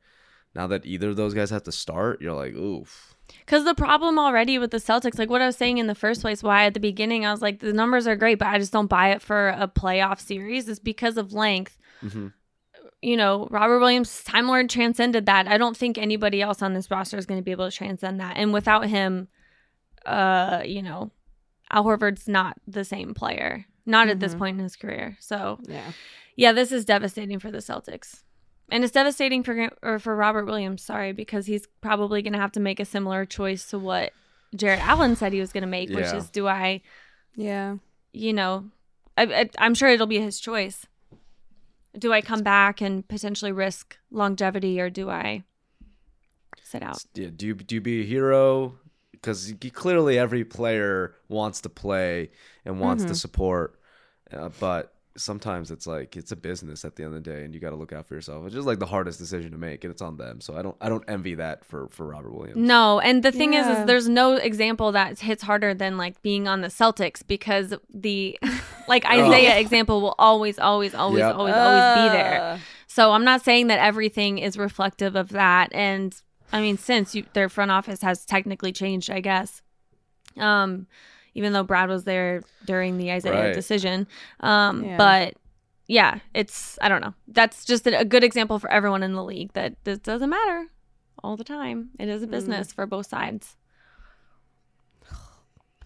[0.54, 4.18] now that either of those guys have to start you're like oof Because the problem
[4.18, 6.74] already with the Celtics, like what I was saying in the first place, why at
[6.74, 9.22] the beginning I was like, the numbers are great, but I just don't buy it
[9.22, 11.78] for a playoff series, is because of length.
[12.00, 12.28] hmm
[13.02, 15.48] You know, Robert Williams, Time Lord transcended that.
[15.48, 18.20] I don't think anybody else on this roster is going to be able to transcend
[18.20, 18.36] that.
[18.36, 19.28] And without him,
[20.06, 21.10] uh, you know,
[21.70, 24.38] Al Horford's not the same player, not at this Mhm.
[24.38, 25.16] point in his career.
[25.20, 25.92] So, yeah
[26.36, 28.22] yeah, this is devastating for the Celtics.
[28.72, 32.52] And it's devastating for or for Robert Williams, sorry, because he's probably going to have
[32.52, 34.12] to make a similar choice to what
[34.56, 36.80] Jarrett Allen said he was going to make, which is do I,
[37.36, 37.76] yeah
[38.12, 38.70] you know,
[39.16, 40.86] I, I, I'm sure it'll be his choice.
[41.98, 45.44] Do I come back and potentially risk longevity, or do I
[46.62, 47.04] sit out?
[47.14, 48.78] Yeah, do you do you be a hero?
[49.10, 52.30] Because clearly every player wants to play
[52.64, 53.78] and wants to support,
[54.32, 57.54] uh, but sometimes it's like it's a business at the end of the day, and
[57.54, 58.46] you got to look out for yourself.
[58.46, 60.40] It's just like the hardest decision to make, and it's on them.
[60.40, 62.56] So I don't I don't envy that for for Robert Williams.
[62.56, 63.80] No, and the thing is, Yeah.
[63.80, 68.38] is there's no example that hits harder than like being on the Celtics because the
[68.88, 71.34] like Isaiah example will always, always, always, Yep.
[71.34, 72.40] always, always be there.
[72.42, 72.58] Uh,
[72.88, 75.72] So I'm not saying that everything is reflective of that.
[75.72, 76.14] And
[76.52, 79.62] I mean, since you, their front office has technically changed, I guess.
[80.38, 80.86] Um,
[81.34, 83.54] even though Brad was there during the Isaiah Right.
[83.54, 84.06] decision.
[84.40, 84.96] Um, Yeah.
[84.96, 85.34] but
[85.88, 87.14] yeah, it's I don't know.
[87.28, 90.66] That's just a, a good example for everyone in the league that this doesn't matter
[91.22, 91.90] all the time.
[91.98, 93.56] It is a business for both sides.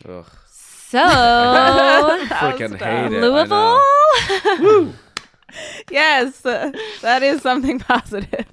[0.09, 0.99] Ugh, So
[2.29, 3.21] freaking hate it.
[3.21, 3.83] Louisville.
[4.61, 4.93] know.
[5.91, 6.71] yes, uh,
[7.03, 8.47] that is something positive.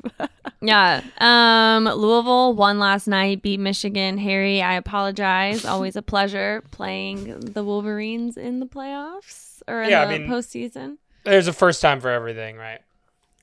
[0.65, 1.01] Yeah.
[1.19, 4.17] Um Louisville won last night, beat Michigan.
[4.17, 5.65] Harry, I apologize.
[5.73, 10.29] Always a pleasure playing the Wolverines in the playoffs or in Yeah, I the mean-
[10.29, 10.97] postseason.
[11.25, 12.81] There's a first time for everything, right?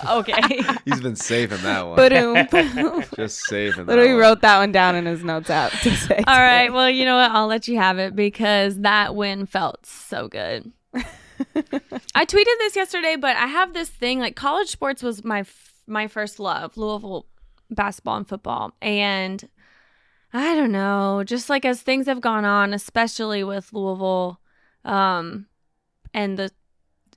[0.07, 0.61] okay.
[0.85, 1.97] He's been saving that one.
[1.97, 3.05] Boom.
[3.17, 3.87] just saving.
[3.87, 4.21] that Literally one.
[4.21, 6.23] wrote that one down in his notes app to say.
[6.27, 6.73] All right.
[6.73, 7.31] Well, you know what?
[7.31, 10.73] I'll let you have it because that win felt so good.
[12.15, 15.68] I tweeted this yesterday, but I have this thing like college sports was my f-
[15.89, 17.27] my first love, Louisville
[17.71, 19.49] basketball and football, and
[20.33, 24.41] I don't know, just like as things have gone on, especially with Louisville,
[24.85, 25.47] um,
[26.13, 26.51] and the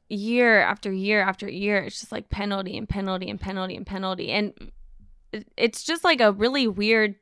[0.09, 4.31] year after year after year, it's just like penalty and penalty and penalty and penalty,
[4.31, 4.53] and
[5.57, 7.15] it's just like a really weird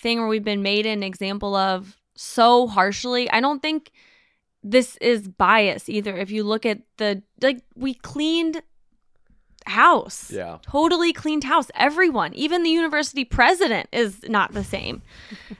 [0.00, 3.30] thing where we've been made an example of so harshly.
[3.30, 3.90] I don't think
[4.62, 6.16] this is bias either.
[6.16, 8.62] If you look at the like we cleaned
[9.66, 10.30] house.
[10.30, 10.58] Yeah.
[10.62, 11.70] Totally cleaned house.
[11.74, 15.02] Everyone, even the university president is not the same.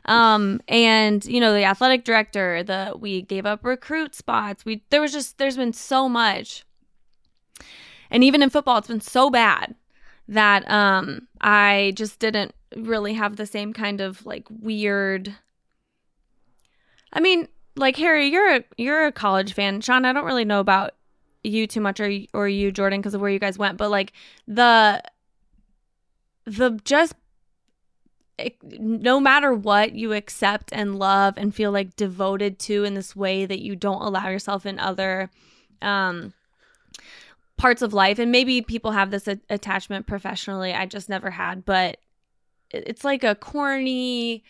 [0.07, 4.65] um and you know the athletic director, the we gave up recruit spots.
[4.65, 6.65] We there was just there's been so much.
[8.11, 9.75] And even in football it's been so bad
[10.29, 15.35] that um I just didn't really have the same kind of like weird
[17.13, 19.81] I mean, like Harry, you're a you're a college fan.
[19.81, 20.93] Sean, I don't really know about
[21.43, 24.13] you too much or or you Jordan because of where you guys went, but like
[24.47, 25.03] the
[26.45, 27.15] the just
[28.39, 33.15] it- no matter what you accept and love and feel like devoted to in this
[33.15, 35.31] way that you don't allow yourself in other
[35.83, 36.33] um
[37.57, 41.65] parts of life and maybe people have this a- attachment professionally i just never had
[41.67, 41.99] but
[42.71, 44.43] it- it's like a corny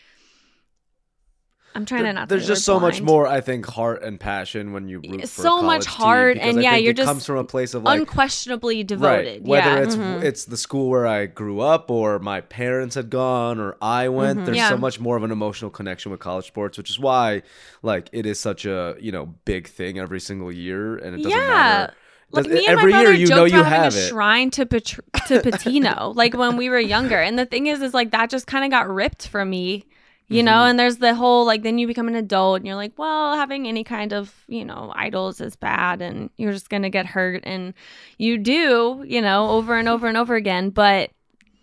[1.75, 4.87] i'm trying to not There's just so much more, I think, heart and passion when
[4.87, 7.83] you root for So much heart, and yeah, you're just comes from a place of
[7.83, 9.43] like unquestionably devoted Right.
[9.43, 10.23] Whether yeah it's Mhm.
[10.23, 14.39] it's the school where I grew up or my parents had gone or I went,
[14.39, 14.45] Mhm.
[14.45, 14.69] there's Yeah.
[14.69, 17.41] so much more of an emotional connection with college sports, which is why
[17.83, 21.31] like it is such a, you know, big thing every single year and it doesn't
[21.31, 21.47] Yeah.
[21.47, 21.93] matter.
[22.33, 23.97] Like me and every my brother year you joked know you about having have a
[24.05, 24.09] it.
[24.09, 24.85] shrine to Pat-
[25.27, 27.17] to Pitino, like when we were younger.
[27.19, 29.83] And the thing is, is like that just kind of got ripped from me,
[30.31, 30.51] you know.
[30.51, 30.69] Mm-hmm.
[30.71, 33.67] And there's the whole like then you become an adult and you're like, well, having
[33.67, 37.73] any kind of you know idols is bad, and you're just gonna get hurt, and
[38.17, 40.69] you do, you know, over and over and over again.
[40.69, 41.11] But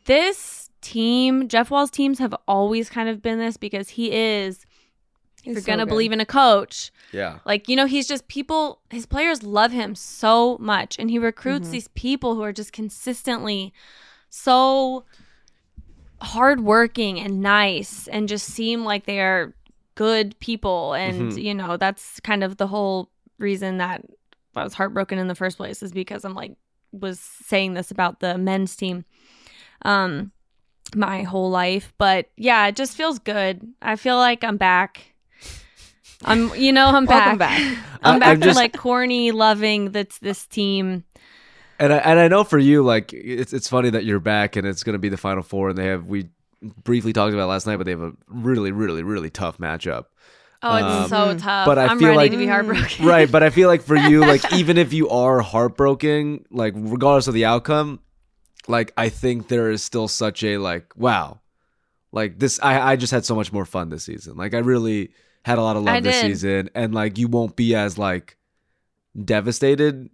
[0.04, 4.64] this team, Jeff Walz's teams have always kind of been this because he is.
[5.44, 5.90] If you're so gonna good.
[5.90, 7.38] believe in a coach, Yeah.
[7.46, 10.96] like, you know, he's just people, his players love him so much.
[10.98, 11.70] And he recruits Mhm.
[11.70, 13.72] these people who are just consistently
[14.28, 15.04] so
[16.20, 19.54] hardworking and nice and just seem like they are
[19.94, 20.94] good people.
[20.94, 21.42] And, Mhm.
[21.42, 24.02] you know, that's kind of the whole reason that
[24.56, 26.52] I was heartbroken in the first place is because I'm like,
[26.92, 29.04] was saying this about the men's team.
[29.82, 30.32] Um,
[30.94, 35.12] my whole life but yeah it just feels good i feel like i'm back
[36.24, 37.78] i'm you know i'm Welcome back back.
[38.02, 41.04] I'm I- back I'm to just- like corny loving that's this team.
[41.78, 44.66] And I, and I know for you, like it's it's funny that you're back and
[44.66, 46.28] it's gonna be the final four, and they have we
[46.82, 50.06] briefly talked about it last night, but they have a really, really, really tough matchup.
[50.60, 51.66] Oh, it's Um, so tough.
[51.66, 53.06] but I I'm feel ready like- to be heartbroken.
[53.06, 57.28] right but i feel like for you like even if you are heartbroken like regardless
[57.28, 58.00] of the outcome
[58.66, 61.38] like i think there is still such a like wow
[62.10, 65.12] like this i i just had so much more fun this season like i really
[65.44, 66.26] had a lot of I love this did.
[66.26, 68.36] season and like you won't be as like
[69.24, 70.10] devastated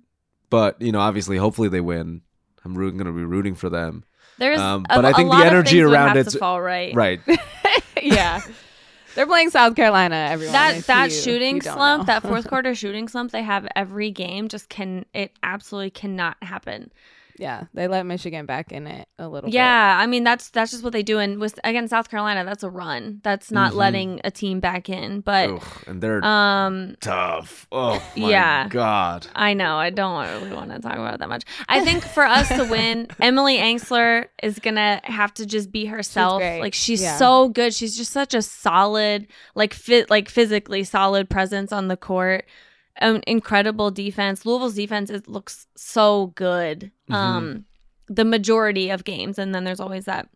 [0.54, 2.20] but you know obviously hopefully they win
[2.64, 4.04] i'm rooting, gonna be rooting for them
[4.38, 6.16] There's, Um, a- but I a think the lot of energy things would around have
[6.18, 6.94] it's- to fall right.
[6.94, 7.20] right
[8.02, 8.40] yeah.
[9.14, 10.16] They're playing South Carolina.
[10.30, 10.52] Everyone.
[10.54, 14.10] that if that you- shooting you slump, that fourth quarter shooting slump they have every
[14.10, 16.90] game just can it absolutely cannot happen.
[17.38, 19.48] Yeah, they let Michigan back in it a little.
[19.50, 19.54] bit.
[19.54, 22.62] Yeah, I mean that's that's just what they do and with against South Carolina, that's
[22.62, 23.20] a run.
[23.24, 23.76] That's not Mhm.
[23.76, 25.20] letting a team back in.
[25.20, 27.66] But Ugh, and they're um tough.
[27.72, 28.68] Oh my yeah.
[28.68, 29.26] god.
[29.34, 29.76] I know.
[29.76, 31.44] I don't really want to talk about it that much.
[31.68, 36.40] I think for us to win, Emily Engstler is gonna have to just be herself.
[36.40, 36.60] great.
[36.60, 37.16] like she's Yeah.
[37.16, 37.74] so good.
[37.74, 42.44] She's just such a solid, like fit, like physically solid presence on the court.
[42.98, 44.46] An incredible defense.
[44.46, 46.92] Louisville's defense is, looks so good.
[47.10, 47.14] Mm-hmm.
[47.14, 47.64] Um,
[48.08, 50.28] the majority of games, and then there's always that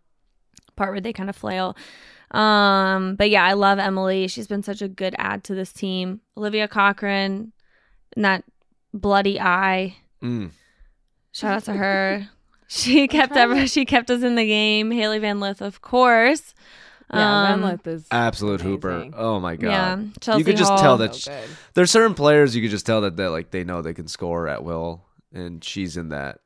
[0.76, 1.76] part where they kind of flail.
[2.30, 4.28] Um, but yeah, I love Emily.
[4.28, 6.20] She's been such a good add to this team.
[6.36, 7.52] Olivia Cochran,
[8.16, 8.44] and that
[8.92, 9.96] bloody eye.
[10.22, 10.50] Mm.
[11.32, 12.28] Shout out to her.
[12.70, 14.90] She kept ever she kept us in the game.
[14.90, 16.52] Hailey Van Lith, of course.
[17.12, 17.52] Yeah.
[17.52, 19.08] Um, Van Lith is Absolute hooper.
[19.14, 19.68] Oh my god.
[19.68, 20.78] Yeah, Chelsie you could just Hall.
[20.78, 21.48] tell that sh- good.
[21.74, 24.46] there's certain players you could just tell that they like they know they can score
[24.48, 26.40] at will, and she's in that.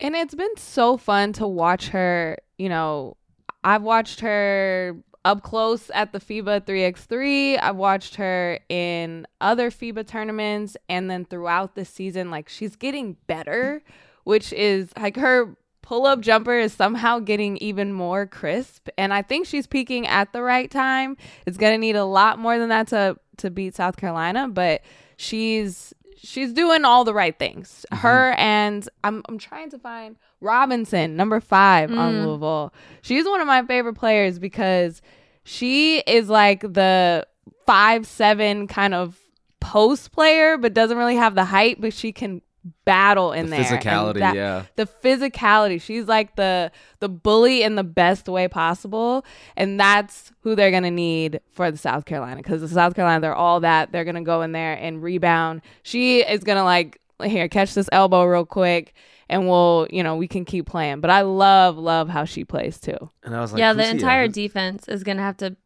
[0.00, 2.36] And it's been so fun to watch her.
[2.58, 3.16] You know,
[3.64, 7.58] I've watched her up close at the FIBA 3x3.
[7.62, 12.30] I've watched her in other FIBA tournaments and then throughout the season.
[12.30, 13.82] Like, she's getting better,
[14.24, 18.88] which is like her pull up jumper is somehow getting even more crisp.
[18.96, 21.16] And I think she's peaking at the right time.
[21.46, 24.82] It's going to need a lot more than that to, to beat South Carolina, but
[25.16, 27.84] she's she's doing all the right things.
[27.92, 32.26] Her and I'm I'm trying to find Robinson, number five on Mm.
[32.26, 32.72] Louisville.
[33.02, 35.02] She's one of my favorite players because
[35.44, 37.26] she is like the
[37.66, 39.18] five seven kind of
[39.60, 42.40] post player, but doesn't really have the height, but she can
[42.84, 43.64] battle in the there.
[43.64, 44.64] Physicality, that- yeah.
[44.76, 45.80] the physicality.
[45.80, 49.24] She's like the the bully in the best way possible,
[49.56, 53.34] and that's who they're gonna need for the South Carolina because the South Carolina they're
[53.34, 53.90] all that.
[53.92, 55.62] They're gonna go in there and rebound.
[55.82, 58.94] She is gonna like here catch this elbow real quick,
[59.28, 61.00] and we'll you know we can keep playing.
[61.00, 63.10] But I love love how she plays too.
[63.24, 65.56] And I was like, yeah, the entire Who's- defense is gonna have to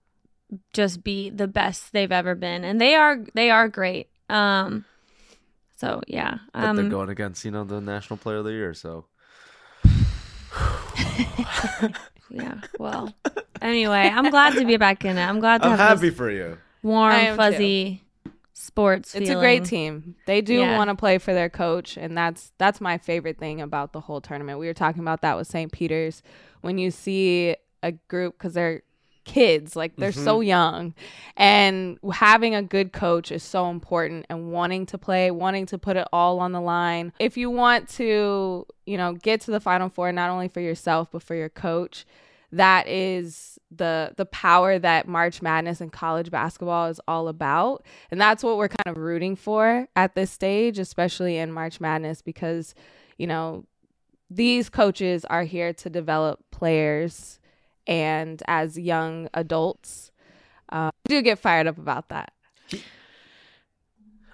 [0.73, 4.09] just be the best they've ever been, and they are they are great.
[4.31, 4.85] Um,
[5.77, 8.75] so yeah, But they're um, going against you know the national player of the year,
[8.75, 9.07] so
[12.31, 12.55] yeah.
[12.79, 13.13] Well,
[13.61, 15.25] anyway, I'm glad to be back in it.
[15.25, 16.59] I'm glad to I'm have happy this for you.
[16.83, 17.37] warm, I am too.
[17.37, 18.03] fuzzy
[18.53, 19.15] sports.
[19.15, 20.17] It's a great team.
[20.27, 20.77] They do Yeah.
[20.77, 24.21] want to play for their coach, and that's that's my favorite thing about the whole
[24.21, 24.59] tournament.
[24.59, 25.71] We were talking about that with St.
[25.73, 26.23] Peter's
[26.63, 28.83] when you see a group because they're
[29.27, 30.49] kids, like they're so mm-hmm.
[30.49, 30.95] young,
[31.37, 34.25] and having a good coach is so important.
[34.31, 37.13] And wanting to play, wanting to put it all on the line.
[37.19, 41.09] If you want to, you know, get to the Final Four, not only for yourself
[41.13, 42.07] but for your coach,
[42.53, 47.85] that is the the power that March Madness and college basketball is all about.
[48.11, 52.23] And that's what we're kind of rooting for at this stage, especially in March Madness
[52.23, 52.75] because,
[53.19, 53.65] you know,
[54.31, 57.39] these coaches are here to develop players
[57.87, 60.11] and as young adults.
[60.71, 62.33] Uh, I do get fired up about that.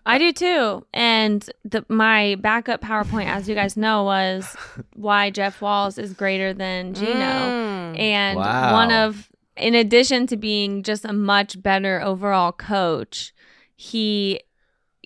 [0.05, 0.85] I do too.
[0.93, 4.57] And the, my backup PowerPoint, as you guys know, was
[4.95, 7.13] why Jeff Walz is greater than Gino.
[7.13, 7.99] Mm.
[7.99, 8.73] And Wow.
[8.73, 13.33] one of, in addition to being just a much better overall coach,
[13.77, 14.41] he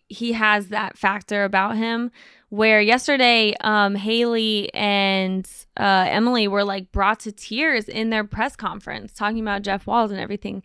[0.09, 2.13] he has that factor about him
[2.49, 8.57] where yesterday um hailey and uh emily were like brought to tears in their press
[8.57, 10.63] conference talking about jeff walz and everything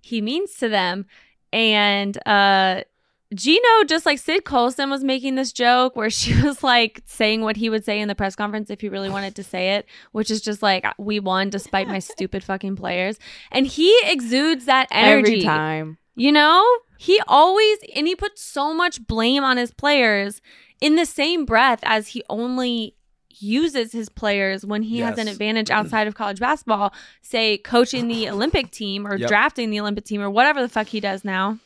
[0.00, 1.06] he means to them
[1.52, 2.82] and uh
[3.34, 7.56] Gino, just like Sid Colson was making this joke where she was like saying what
[7.56, 10.30] he would say in the press conference if he really wanted to say it, which
[10.30, 13.18] is just like, we won despite my stupid fucking players.
[13.50, 15.32] And he exudes that energy.
[15.32, 15.98] Every time.
[16.16, 16.64] You know,
[16.96, 20.40] he always, and he puts so much blame on his players
[20.80, 22.94] in the same breath as he only
[23.36, 28.28] uses his players when he has an advantage outside of college basketball, say coaching the
[28.30, 29.28] Olympic team or Yep.
[29.28, 31.58] drafting the Olympic team or whatever the fuck he does now.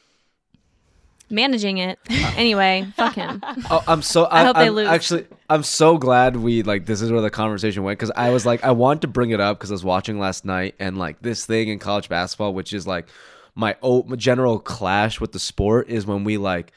[1.30, 1.98] Managing it.
[2.38, 3.42] Anyway, fuck him.
[3.70, 4.26] Oh, I'm so.
[4.30, 4.88] I, hope they I'm lose.
[4.88, 6.86] Actually, I'm so glad we like.
[6.86, 9.40] This is where the conversation went because I was like, I want to bring it
[9.40, 12.72] up because I was watching last night and like this thing in college basketball, which
[12.72, 13.09] is like
[13.56, 16.72] my, o- my general clash with the sport is when we like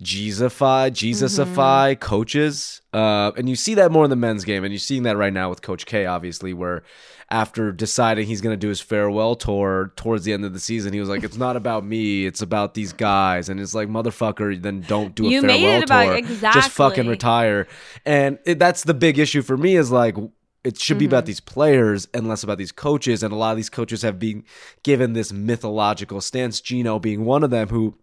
[0.00, 4.78] Jesusify, Jesusify coaches, uh, and you see that more in the men's game, and you're
[4.80, 6.82] seeing that right now with Coach K, obviously, where
[7.30, 10.92] after deciding he's going to do his farewell tour towards the end of the season,
[10.92, 14.60] he was like, "It's not about me, it's about these guys," and it's like, "Motherfucker,
[14.60, 16.60] then don't do a You farewell tour, exactly.
[16.60, 17.66] just fucking retire."
[18.04, 20.16] And it, that's the big issue for me is like
[20.64, 21.10] it should be Mm-hmm.
[21.14, 23.22] about these players and less about these coaches.
[23.24, 24.44] And a lot of these coaches have been
[24.84, 26.60] given this mythological stance.
[26.60, 27.96] Gino being one of them, who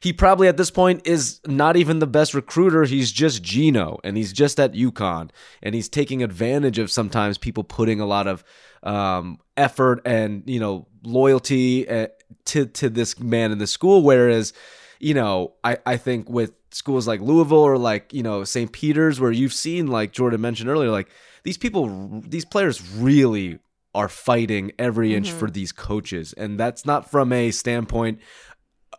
[0.00, 2.84] he probably at this point is not even the best recruiter.
[2.84, 5.30] He's just Gino, and he's just at UConn,
[5.62, 8.44] and he's taking advantage of sometimes people putting a lot of
[8.82, 12.08] um, effort and you know loyalty uh,
[12.46, 14.02] to to this man in the school.
[14.02, 14.52] Whereas,
[14.98, 18.70] you know, I I think with schools like Louisville or like you know St.
[18.72, 21.08] Peter's, where you've seen like Jordan mentioned earlier, like
[21.42, 23.58] these people, these players really
[23.94, 28.20] are fighting every inch for these coaches, and that's not from a standpoint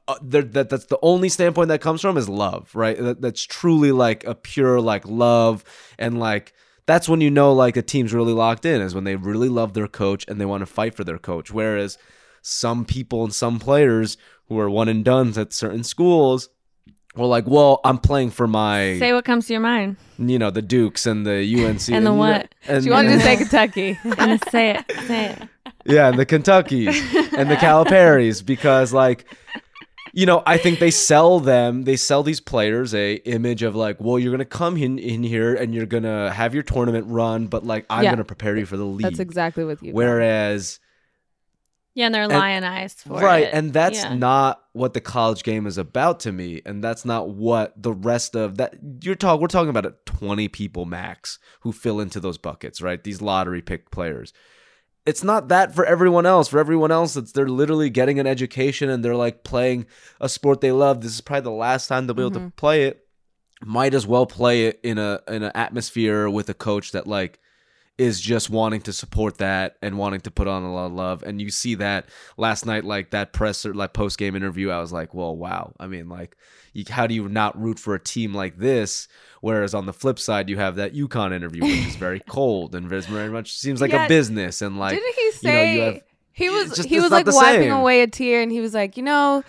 [0.10, 2.97] uh, that that's the only standpoint that comes from is love, right?
[2.97, 5.64] That, that's truly like a pure like love
[5.97, 6.53] and like
[6.86, 9.74] that's when you know like a team's really locked in is when they really love
[9.76, 11.51] their coach and they want to fight for their coach.
[11.51, 11.99] Whereas
[12.41, 16.49] some people and some players who are one and dones at certain schools
[17.16, 19.97] were like, well, I'm playing for my Say what comes to your mind.
[20.18, 22.53] you know the Dukes and the UNC And the what?
[22.68, 23.99] and, She wanted to say Kentucky.
[24.18, 24.91] And say it.
[25.05, 25.74] Say it.
[25.86, 26.95] yeah, and the Kentuckys
[27.38, 29.26] and the Caliparis because like
[30.14, 33.97] you know, I think they sell them, they sell these players a image of like,
[33.99, 37.66] well, you're gonna come in, in here and you're gonna have your tournament run, but
[37.66, 38.12] like I'm Yeah.
[38.12, 39.03] gonna prepare you for the league.
[39.03, 39.93] That's exactly what you.
[39.93, 40.80] Whereas
[41.95, 43.53] Yeah, and they're And- lionized for right, it.
[43.53, 44.14] and that's Yeah.
[44.14, 48.36] not what the college game is about to me, and that's not what the rest
[48.36, 49.41] of that you're talking.
[49.41, 53.03] We're talking about a 20 people max who fill into those buckets, right?
[53.03, 54.32] These lottery pick players.
[55.10, 56.47] It's not that for everyone else.
[56.49, 59.88] For everyone else, it's they're literally getting an education and they're like playing
[60.22, 61.01] a sport they love.
[61.01, 62.49] This is probably the last time they'll be able to mm-hmm.
[62.49, 63.07] play it.
[63.66, 67.39] Might as well play it in a in an atmosphere with a coach that like
[68.00, 71.22] is just wanting to support that and wanting to put on a lot of love.
[71.24, 74.70] And you see that last night, like that presser, like post game interview.
[74.70, 75.74] I was like, well, wow.
[75.80, 76.38] I mean, like,
[76.74, 79.08] you, how do you not root for a team like this?
[79.41, 82.88] Whereas on the flip side, you have that UConn interview, which is very cold and
[82.88, 84.06] very, very much seems like Yeah.
[84.06, 84.62] a business.
[84.62, 87.26] And like, Didn't he you know, say you have- he was just- he was like
[87.26, 87.72] wiping same.
[87.74, 89.43] away a tear and he was like, you know,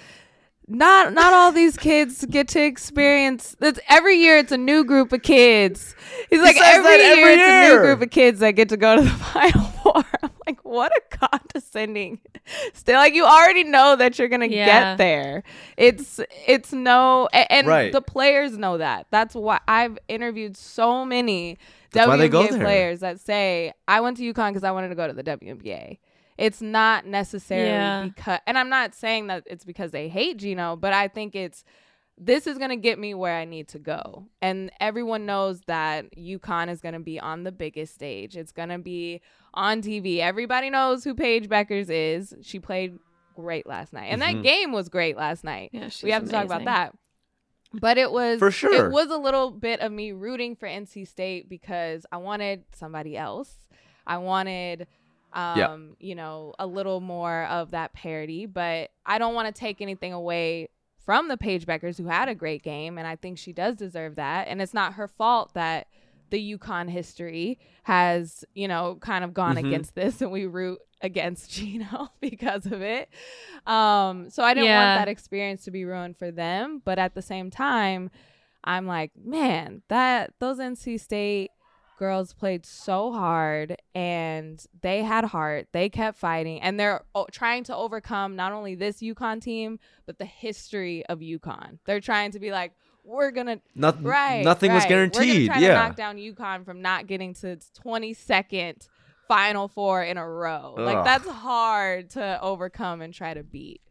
[0.71, 5.13] not not all these kids get to experience it's every year it's a new group
[5.13, 5.95] of kids.
[6.31, 8.69] He's like says every, that year, every it's a new group of kids that get
[8.71, 10.05] to go to the final four.
[10.23, 12.21] I'm like, what a condescending
[12.75, 14.67] still like you already know that you're gonna Yeah.
[14.95, 15.43] get there.
[15.77, 17.93] It's it's no a- and Right.
[17.93, 19.07] the players know that.
[19.11, 21.59] That's why I've interviewed so many
[21.93, 22.61] That's why they go WNBA there.
[22.61, 25.99] players that say, I went to UConn because I wanted to go to the WNBA.
[26.41, 28.05] It's not necessarily Yeah.
[28.05, 31.65] because, and I'm not saying that it's because they hate Gino, but I think it's,
[32.17, 34.27] this is going to get me where I need to go.
[34.43, 38.37] And everyone knows that UConn is going to be on the biggest stage.
[38.37, 39.21] It's going to be
[39.55, 40.19] on TV.
[40.19, 42.35] Everybody knows who Paige Bueckers is.
[42.43, 42.99] She played
[43.37, 44.07] great last night.
[44.07, 44.27] And Mhm.
[44.37, 45.71] that game was great last night.
[45.73, 46.95] Yeah, she's we have to talk about that.
[47.73, 48.87] But it was For sure.
[48.87, 53.17] It was a little bit of me rooting for NC State because I wanted somebody
[53.17, 53.55] else.
[54.07, 54.89] I wanted
[55.33, 55.77] um, Yeah.
[56.09, 60.13] you know, a little more of that parody, but I don't want to take anything
[60.13, 60.69] away
[61.05, 64.17] from the Paige Bueckers who had a great game and I think she does deserve
[64.17, 64.49] that.
[64.49, 65.87] And it's not her fault that
[66.31, 69.67] the UConn history has, you know, kind of gone Mhm.
[69.67, 73.09] against this and we root against Gino because of it.
[73.67, 74.77] Um, so I didn't Yeah.
[74.77, 78.11] want that experience to be ruined for them, but at the same time,
[78.63, 81.51] I'm like, man, that those NC State
[82.01, 85.69] girls played so hard and they had heart.
[85.73, 90.19] They kept fighting and they're oh, trying to overcome not only this UConn team, but
[90.19, 91.79] the history of UConn.
[91.85, 92.73] They're trying to be like,
[93.05, 94.43] we're gonna not, right.
[94.43, 94.87] nothing was right.
[94.87, 95.49] We're guaranteed.
[95.49, 95.75] gonna try yeah.
[95.75, 98.89] to knock down UConn from not getting to its 22nd
[99.29, 100.75] Final Four in a row.
[100.79, 103.83] Like that's hard to overcome and try to beat.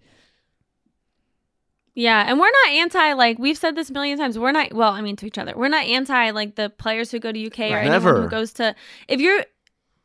[1.95, 4.37] Yeah, and we're not anti like we've said this a million times.
[4.37, 5.53] We're not well, I mean to each other.
[5.55, 8.75] We're not anti like the players who go to UK or anyone who goes to
[9.07, 9.43] if you're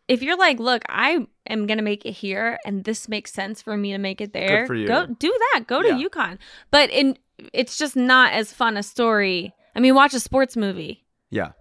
[0.09, 3.77] if you're like, look, I am gonna make it here and this makes sense for
[3.77, 4.67] me to make it there.
[4.67, 4.87] for you.
[4.87, 5.67] Go do that.
[5.67, 6.09] Go to Yeah.
[6.09, 6.39] UConn.
[6.71, 7.17] But in
[7.53, 9.55] it's just not as fun a story.
[9.75, 11.05] I mean, watch a sports movie.
[11.31, 11.53] yeah,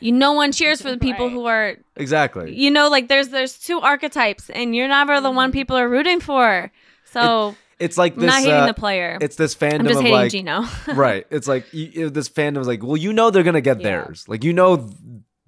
[0.00, 1.32] You no one cheers for the people Right.
[1.32, 2.54] who are exactly.
[2.54, 5.58] you know, like there's there's two archetypes and you're never the one mm-hmm.
[5.58, 6.70] people are rooting for.
[7.04, 8.28] So It's like I'm this.
[8.28, 9.18] not hating uh, the player.
[9.20, 10.64] it's this fandom I'm just of hating like Gino.
[10.94, 11.26] right.
[11.30, 13.84] It's like you, this fandom is like, well, you know, they're gonna get Yeah.
[13.84, 14.24] theirs.
[14.28, 14.88] Like you know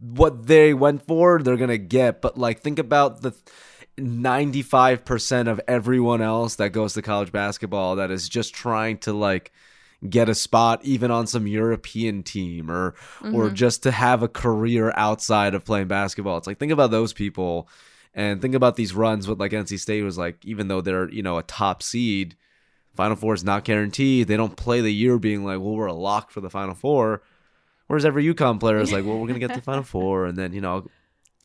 [0.00, 2.20] what they went for, they're gonna get.
[2.20, 3.32] But like, think about the
[3.96, 9.12] ninety-five percent of everyone else that goes to college basketball that is just trying to
[9.12, 9.52] like
[10.08, 13.54] get a spot even on some European team or or Mhm.
[13.54, 16.36] just to have a career outside of playing basketball.
[16.38, 17.68] It's like think about those people
[18.14, 21.22] and think about these runs with like NC State was like even though they're, you
[21.22, 22.36] know, a top seed,
[22.94, 24.26] Final Four is not guaranteed.
[24.26, 27.22] They don't play the year being like, well, we're a lock for the Final Four.
[27.86, 30.52] Whereas every UConn player is like, well, we're gonna get the Final Four, and then
[30.52, 30.88] you know,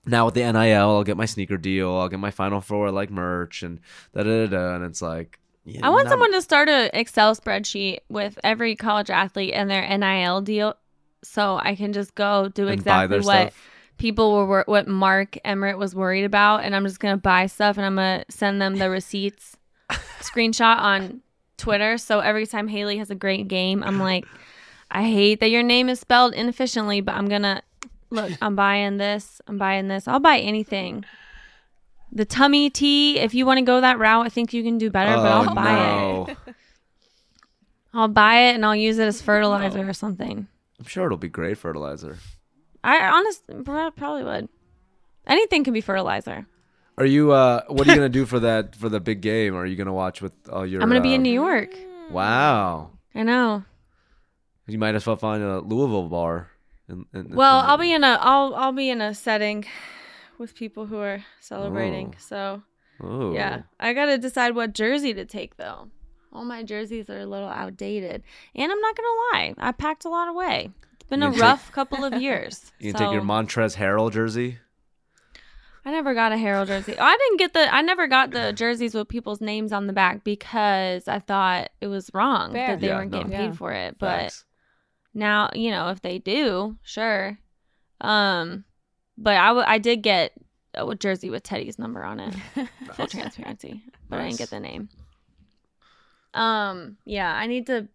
[0.06, 3.10] now with the NIL, I'll get my sneaker deal, I'll get my Final Four like
[3.10, 3.80] merch, and
[4.14, 5.40] da da da, da and it's like.
[5.66, 9.70] Yeah, I want not- someone to start an Excel spreadsheet with every college athlete and
[9.70, 10.76] their NIL deal,
[11.24, 13.70] so I can just go do and exactly what stuff.
[13.98, 17.78] People were wor- what Mark Emmert was worried about, and I'm just gonna buy stuff
[17.78, 19.56] and I'm gonna send them the receipts,
[20.20, 21.22] screenshot on
[21.58, 21.98] Twitter.
[21.98, 24.26] So every time Hailey has a great game, I'm like,
[24.92, 27.62] I hate that your name is spelled inefficiently, but I'm gonna
[28.10, 28.32] look.
[28.42, 29.42] I'm buying this.
[29.48, 30.08] I'm buying this.
[30.08, 31.06] I'll buy anything.
[32.12, 34.92] The tummy tea, if you want to go that route, I think you can do
[34.92, 36.56] better, but I'll Oh, buy it.
[37.94, 40.48] I'll buy it and I'll use it as fertilizer or something.
[40.80, 42.18] I'm sure it'll be great fertilizer.
[42.84, 44.50] I honestly probably would.
[45.26, 46.46] Anything can be fertilizer.
[46.98, 47.32] Are you?
[47.32, 49.56] uh What are you gonna do for that for the big game?
[49.56, 50.82] Are you gonna watch with all your?
[50.82, 51.70] I'm gonna be uh, in New York.
[52.12, 52.92] Wow.
[53.16, 53.64] I know.
[54.68, 56.50] You might as well find a Louisville bar.
[56.90, 59.66] In, in, Well, in- I'll be in a I'll I'll be in a setting
[60.38, 62.14] with people who are celebrating.
[62.16, 62.20] Oh.
[62.20, 62.64] So
[63.02, 63.34] Oh.
[63.34, 65.90] yeah, I gotta decide what jersey to take though.
[66.32, 68.24] All my jerseys are a little outdated,
[68.56, 70.70] and I'm not gonna lie, I packed a lot away.
[71.14, 72.72] It's been You a can take- rough couple of years.
[72.80, 74.58] You can take your so- Montrezl Harrell jersey.
[75.86, 76.98] I never got a Harrell jersey.
[76.98, 77.74] I didn't get the.
[77.74, 81.88] I never got the jerseys with people's names on the back because I thought it
[81.88, 82.68] was wrong Fair.
[82.70, 83.18] that they Yeah, weren't no.
[83.18, 83.48] getting Yeah.
[83.48, 83.98] paid for it.
[84.00, 84.46] But Facts.
[85.14, 87.38] now, you know, if they do, sure.
[88.00, 88.64] Um,
[89.18, 90.32] but I w- I did get
[90.74, 92.34] a jersey with Teddy's number on it.
[92.94, 94.88] Full transparency, but I didn't get the name.
[96.34, 97.88] Um, yeah, I need to.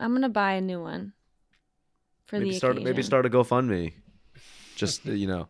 [0.00, 1.12] I'm gonna buy a new one
[2.32, 2.84] for maybe the start occasion.
[2.84, 3.92] maybe start a GoFundMe.
[4.76, 5.48] Just you know,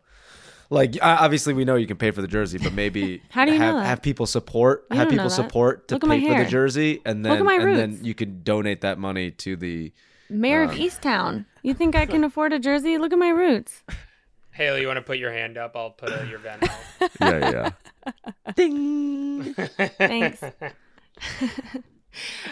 [0.69, 3.59] like obviously we know you can pay for the jersey, but maybe How do you
[3.59, 3.85] know have, that?
[3.85, 5.35] have people support You have don't know people that.
[5.49, 6.43] support to Look at my pay for hair.
[6.45, 8.03] the jersey, and Look then at my and then roots.
[8.03, 9.93] you can donate that money to the.
[10.29, 11.45] Mayor of Um, Easttown.
[11.63, 12.97] You think I can afford a jersey?
[12.97, 13.83] Look at my roots.
[14.51, 15.75] Haley, you want to put your hand up?
[15.75, 16.69] I'll put uh, your Venmo.
[17.19, 17.71] Yeah,
[18.05, 18.51] yeah.
[18.55, 19.53] Ding.
[19.53, 20.41] Thanks.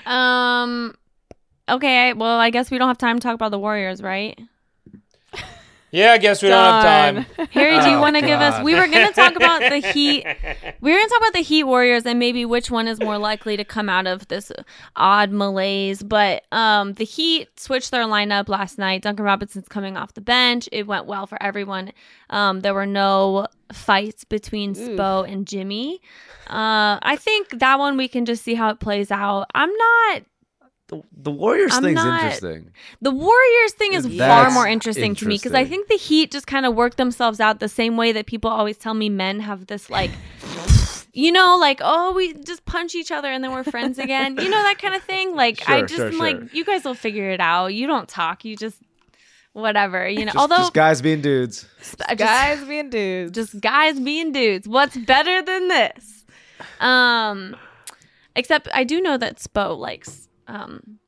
[0.05, 0.95] um.
[1.71, 2.13] Okay.
[2.13, 4.39] Well, I guess we don't have time to talk about the Warriors, right?
[5.93, 7.47] yeah, I guess we don't have time.
[7.51, 8.63] Harry, do you Oh, want to give us?
[8.63, 10.25] We were going to talk about the Heat.
[10.79, 13.17] We were going to talk about the Heat Warriors and maybe which one is more
[13.17, 14.53] likely to come out of this
[14.95, 16.01] odd malaise.
[16.01, 19.01] But um, the Heat switched their lineup last night.
[19.01, 20.69] Duncan Robinson's coming off the bench.
[20.71, 21.91] It went well for everyone.
[22.29, 24.77] Um, there were no fights between Oof.
[24.77, 26.01] Spo and Jimmy.
[26.49, 29.47] Uh, I think that one we can just see how it plays out.
[29.55, 30.23] I'm not
[30.91, 32.71] The, the Warriors I'm thing's not- interesting.
[33.01, 36.31] the Warriors thing is That's far more interesting, to me because I think the Heat
[36.31, 39.39] just kind of worked themselves out the same way that people always tell me men
[39.39, 40.11] have this like,
[41.13, 44.49] you know, like oh we just punch each other and then we're friends again, you
[44.49, 45.33] know that kind of thing.
[45.35, 46.19] Like I just sure, am sure.
[46.21, 47.67] like you guys will figure it out.
[47.67, 48.77] You don't talk, you just
[49.53, 50.25] whatever, you know.
[50.33, 51.65] Just, Although just guys being dudes.
[51.79, 53.31] just- Guys being dudes.
[53.31, 54.67] just guys being dudes.
[54.67, 56.25] What's better than this?
[56.81, 57.55] Um,
[58.35, 60.99] except I do know that Spo likes um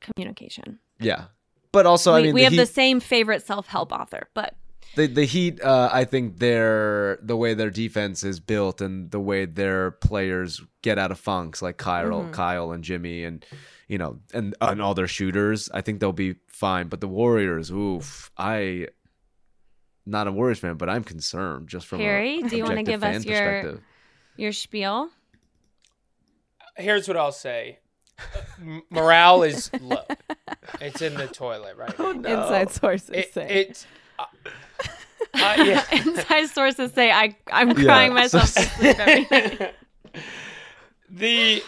[0.00, 0.78] communication.
[1.00, 1.24] Yeah,
[1.72, 4.28] but also we I mean we the have Heat, the same favorite self help author,
[4.34, 4.54] but
[4.94, 9.20] the the Heat, uh, I think their the way their defense is built and the
[9.20, 12.32] way their players get out of funks, like Kyle, Mm-hmm.
[12.32, 13.44] Kyle and Jimmy, and
[13.88, 16.88] you know, and and all their shooters, I think they'll be fine.
[16.88, 18.88] But the Warriors, oof, I.
[20.04, 23.04] Not a Warriors fan, but I'm concerned just from Harry, a do you wanna give
[23.04, 23.78] us your-
[24.36, 25.10] your spiel.
[26.76, 27.78] Here's what I'll say.
[28.60, 30.04] M- morale is low.
[30.80, 32.10] It's in the toilet right now.
[32.10, 33.48] Inside sources It, say.
[33.48, 33.86] it's
[34.18, 34.24] uh,
[35.34, 35.84] uh, yeah.
[35.92, 39.74] Inside sources say I I'm crying myself to sleep every night.
[41.10, 41.62] the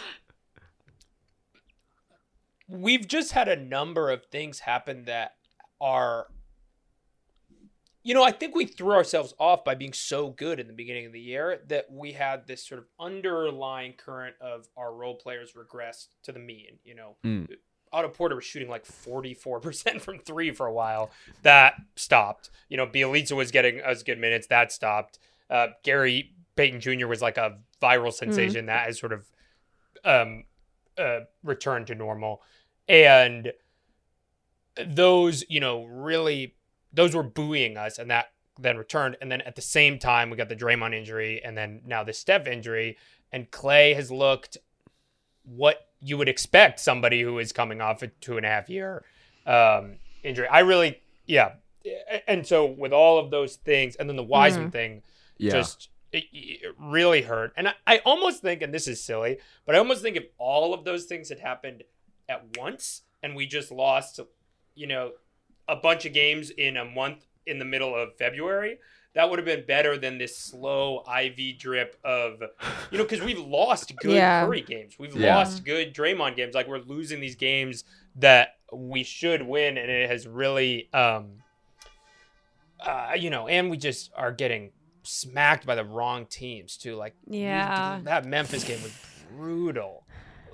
[2.67, 5.33] we've just had a number of things happen that
[5.79, 6.27] are
[8.05, 11.07] you know, I think we threw ourselves off by being so good in the beginning
[11.07, 15.53] of the year that we had this sort of underlying current of our role players
[15.53, 16.77] regressed to the mean.
[16.83, 17.47] You know, Mm.
[17.91, 21.09] Otto Porter was shooting like 44% from three for a while.
[21.41, 22.51] That stopped.
[22.69, 24.45] You know, Bjelica was getting us good minutes.
[24.47, 25.17] That stopped.
[25.49, 27.07] Uh, Gary Payton Jr.
[27.07, 28.67] was like a viral sensation.
[28.67, 29.25] That has sort of
[30.03, 30.43] um,
[30.95, 32.43] uh, returned to normal.
[32.87, 33.51] And
[34.85, 36.55] those, you know, really,
[36.95, 39.17] those were buoying us, and that then returned.
[39.21, 42.13] And then at the same time, we got the Draymond injury, and then now the
[42.13, 42.97] Steph injury.
[43.31, 44.57] And Clay has looked
[45.43, 49.03] what you would expect somebody who is coming off a two and a half year
[49.45, 50.47] um, injury.
[50.47, 51.53] I really, yeah.
[52.27, 55.03] And so with all of those things, and then the Wiseman thing,
[55.37, 57.53] Yeah, just it, it really hurt.
[57.57, 60.73] And I, I almost think, and this is silly, but I almost think if all
[60.73, 61.83] of those things had happened
[62.29, 64.19] at once and we just lost,
[64.73, 65.11] you know,
[65.67, 68.77] a bunch of games in a month in the middle of February,
[69.13, 72.41] that would have been better than this slow IV drip of,
[72.91, 74.45] you know, because we've lost good Yeah.
[74.45, 74.99] Curry games.
[74.99, 75.37] We've Yeah.
[75.37, 76.53] lost good Draymond games.
[76.53, 77.83] Like we're losing these games
[78.17, 81.43] that we should win, and it has really, um,
[82.79, 84.71] uh, you know, and we just are getting
[85.03, 86.95] smacked by the wrong teams too.
[86.95, 87.99] Like we- Yeah.
[88.03, 88.93] that Memphis game was
[89.29, 90.04] brutal.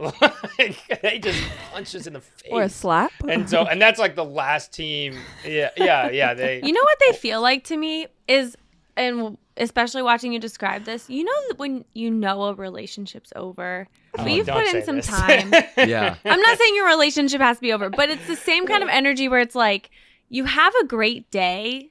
[0.02, 1.42] Like they just
[1.72, 2.52] punched us in the face.
[2.52, 3.12] Or a slap.
[3.28, 5.18] and so and that's like the last team.
[5.46, 6.34] Yeah, yeah, yeah.
[6.42, 8.56] They You know what they feel like to me is,
[8.98, 13.98] and especially watching you describe this, you know when you know a relationship's over, oh,
[14.18, 15.08] but Oh, you've put in some this.
[15.08, 15.52] time.
[15.78, 16.16] Yeah.
[16.26, 18.90] I'm not saying your relationship has to be over, but it's the same kind of
[18.90, 19.92] energy where it's like
[20.30, 21.91] you have a great day,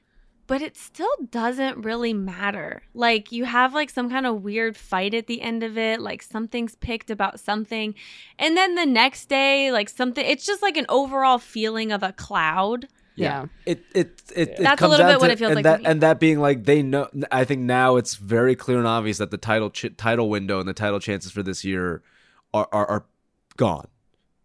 [0.50, 2.82] but it still doesn't really matter.
[2.92, 6.24] Like you have like some kind of weird fight at the end of it, like
[6.24, 7.94] something's picked about something.
[8.36, 12.12] And then the next day, like something it's just like an overall feeling of a
[12.12, 12.88] cloud.
[13.14, 13.46] Yeah.
[13.64, 15.82] It it it, it That's a little down bit what it feels and like That,
[15.88, 17.08] and that being like they know.
[17.30, 20.68] I think now it's very clear and obvious that the title ch- title window and
[20.68, 22.02] the title chances for this year
[22.52, 23.04] are are, are
[23.56, 23.86] gone.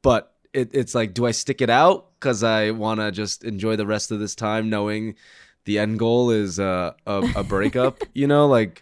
[0.03, 3.76] But it, it's like, do I stick it out because I want to just enjoy
[3.76, 5.16] the rest of this time, knowing
[5.66, 7.99] the end goal is uh, a a breakup?
[8.13, 8.82] you know, like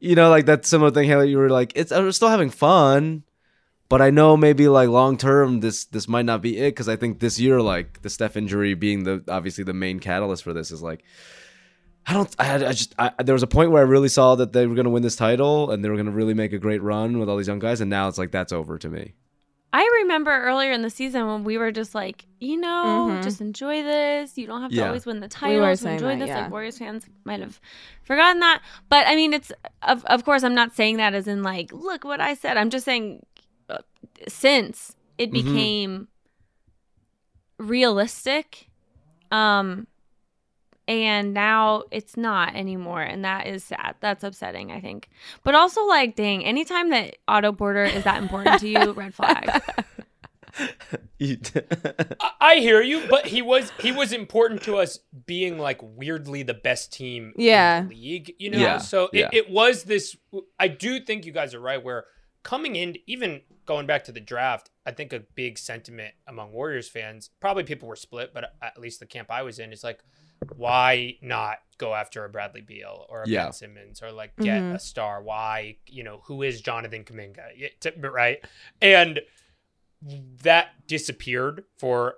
[0.00, 1.08] you know, like that similar thing.
[1.08, 3.24] Haley, you were like, it's I'm still having fun.
[3.88, 6.96] But I know maybe like long term this this might not be it because I
[6.96, 10.70] think this year like the Steph injury being the obviously the main catalyst for this
[10.70, 11.04] is like
[12.06, 14.52] I don't I, I just I, there was a point where I really saw that
[14.52, 16.58] they were going to win this title and they were going to really make a
[16.58, 19.14] great run with all these young guys and now it's like that's over to me.
[19.76, 23.24] I remember earlier in the season when we were just like, you know, Mhm.
[23.24, 24.38] just enjoy this.
[24.38, 24.86] You don't have to Yeah.
[24.86, 25.62] always win the We title.
[25.62, 26.28] were to saying enjoy that, this.
[26.28, 26.42] yeah.
[26.42, 27.60] Like Warriors fans might have
[28.04, 28.62] forgotten that.
[28.88, 29.50] But I mean, it's
[29.82, 32.56] of of course I'm not saying that as in like, look what I said.
[32.56, 33.26] I'm just saying
[33.68, 33.78] uh,
[34.28, 35.32] since it Mhm.
[35.32, 36.08] became
[37.58, 38.68] realistic,
[39.30, 39.86] um,
[40.86, 43.94] and now it's not anymore, and that is sad.
[44.00, 45.08] That's upsetting, I think.
[45.42, 49.62] But also, like, dang, anytime that Otto Porter is that important to you, red flag.
[51.20, 56.42] I, I hear you, but he was he was important to us being like weirdly
[56.42, 57.80] the best team Yeah.
[57.80, 58.34] in the league.
[58.38, 59.28] You know, Yeah, so yeah.
[59.32, 60.16] it, it was this.
[60.58, 61.82] I do think you guys are right.
[61.82, 62.04] Where
[62.42, 66.88] coming in, even going back to the draft, I think a big sentiment among Warriors
[66.88, 70.00] fans, probably people were split, but at least the camp I was in is like,
[70.56, 73.44] why not go after a Bradley Beal or a Yeah.
[73.44, 74.74] Ben Simmons or like get Mhm.
[74.74, 75.22] a star?
[75.22, 78.02] Why, you know, who is Jonathan Kuminga?
[78.12, 78.44] Right?
[78.80, 79.20] And
[80.42, 82.16] that disappeared for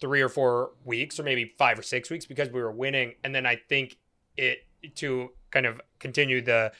[0.00, 3.32] three or four weeks or maybe five or six weeks because we were winning and
[3.32, 3.98] then i think
[4.36, 4.66] it
[4.96, 6.72] to kind of continue the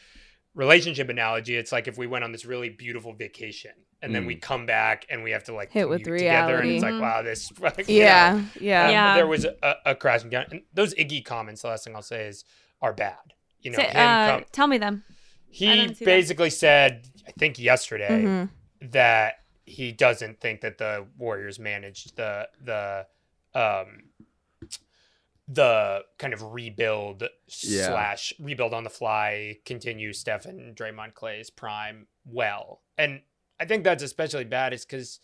[0.54, 3.70] relationship analogy it's like if we went on this really beautiful vacation
[4.02, 6.70] and then we come back and we have to like Hit with commute together and
[6.70, 7.02] it's like reality.
[7.16, 7.50] wow this
[7.88, 8.42] you know, yeah.
[8.60, 8.84] Yeah.
[8.84, 9.14] um, Yeah.
[9.16, 12.26] there was a, a crashing down and those iggy comments the last thing i'll say
[12.26, 12.44] is
[12.80, 13.16] are bad
[13.60, 15.04] you know Say- him uh, come- tell me them.
[15.48, 16.04] He didn't that.
[16.04, 18.50] basically said i think yesterday Mhm.
[18.90, 19.34] that
[19.64, 23.06] he doesn't think that the Warriors managed the the
[23.54, 24.02] um
[25.48, 27.24] the kind of rebuild
[27.62, 27.86] Yeah.
[27.88, 32.80] slash rebuild on the fly continue Stephen Draymond Clay's prime well.
[32.96, 33.22] And
[33.62, 35.20] I think that's especially bad is because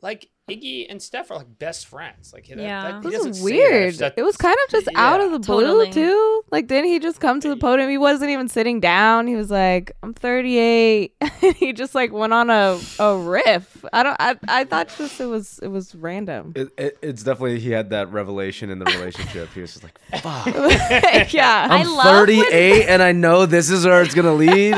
[0.00, 2.32] like Iggy and Steph are like best friends.
[2.32, 3.00] Like that, Yeah.
[3.00, 3.94] that, he It was weird.
[3.94, 5.38] That- it was kind of just out of yeah.
[5.38, 5.90] the Totally.
[5.90, 6.42] blue too.
[6.50, 7.88] Like, didn't he just come to the podium?
[7.88, 9.26] He wasn't even sitting down.
[9.28, 11.14] He was like, "I'm 38."
[11.56, 13.84] he just like went on a a riff.
[13.92, 14.16] I don't.
[14.20, 16.52] I I thought just it was it was random.
[16.56, 19.48] It, it, it's definitely he had that revelation in the relationship.
[19.54, 20.46] He was just like, "Fuck,
[21.32, 21.68] yeah.
[21.70, 24.74] I I'm love when- 38 and I know this is where it's gonna lead."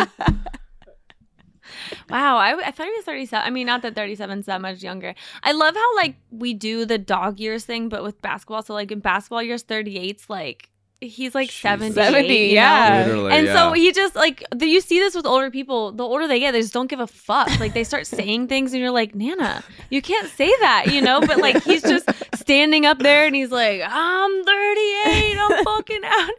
[2.11, 3.47] Wow, I, I thought he was 37.
[3.47, 5.15] I mean, not that 37's that much younger.
[5.43, 8.62] I love how, like, we do the dog years thing, but with basketball.
[8.62, 11.62] So, like, in basketball years, 38's like, he's like Jeez.
[11.62, 11.95] 70.
[11.95, 13.05] 70, yeah.
[13.05, 13.55] Literally, And yeah.
[13.55, 15.93] so he just like the, you see this with older people.
[15.93, 17.49] The older they get, they just don't give a fuck.
[17.61, 21.21] Like they start saying things, and you're like, Nana, you can't say that, you know.
[21.21, 26.31] But like he's just standing up there, and he's like, I'm 38, I'm fucking out.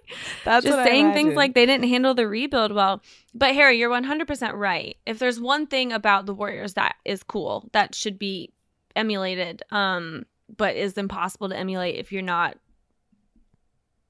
[0.43, 3.01] That's just what I saying things like they didn't handle the rebuild well.
[3.33, 4.97] But Harry, you're 100% right.
[5.05, 8.51] If there's one thing about the Warriors that is cool, that should be
[8.95, 10.25] emulated, um,
[10.55, 12.57] but is impossible to emulate if you're not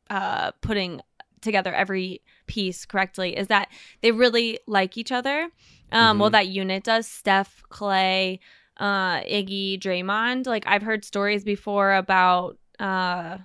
[0.10, 1.02] uh, putting
[1.42, 3.70] together every piece correctly, is that
[4.02, 5.50] they really like each other.
[5.92, 6.34] Um, Well, Mhm.
[6.34, 7.08] that unit does.
[7.08, 8.40] Steph, Clay,
[8.78, 10.48] uh, Iggy, Draymond.
[10.48, 12.58] Like I've heard stories before about.
[12.80, 13.38] Uh,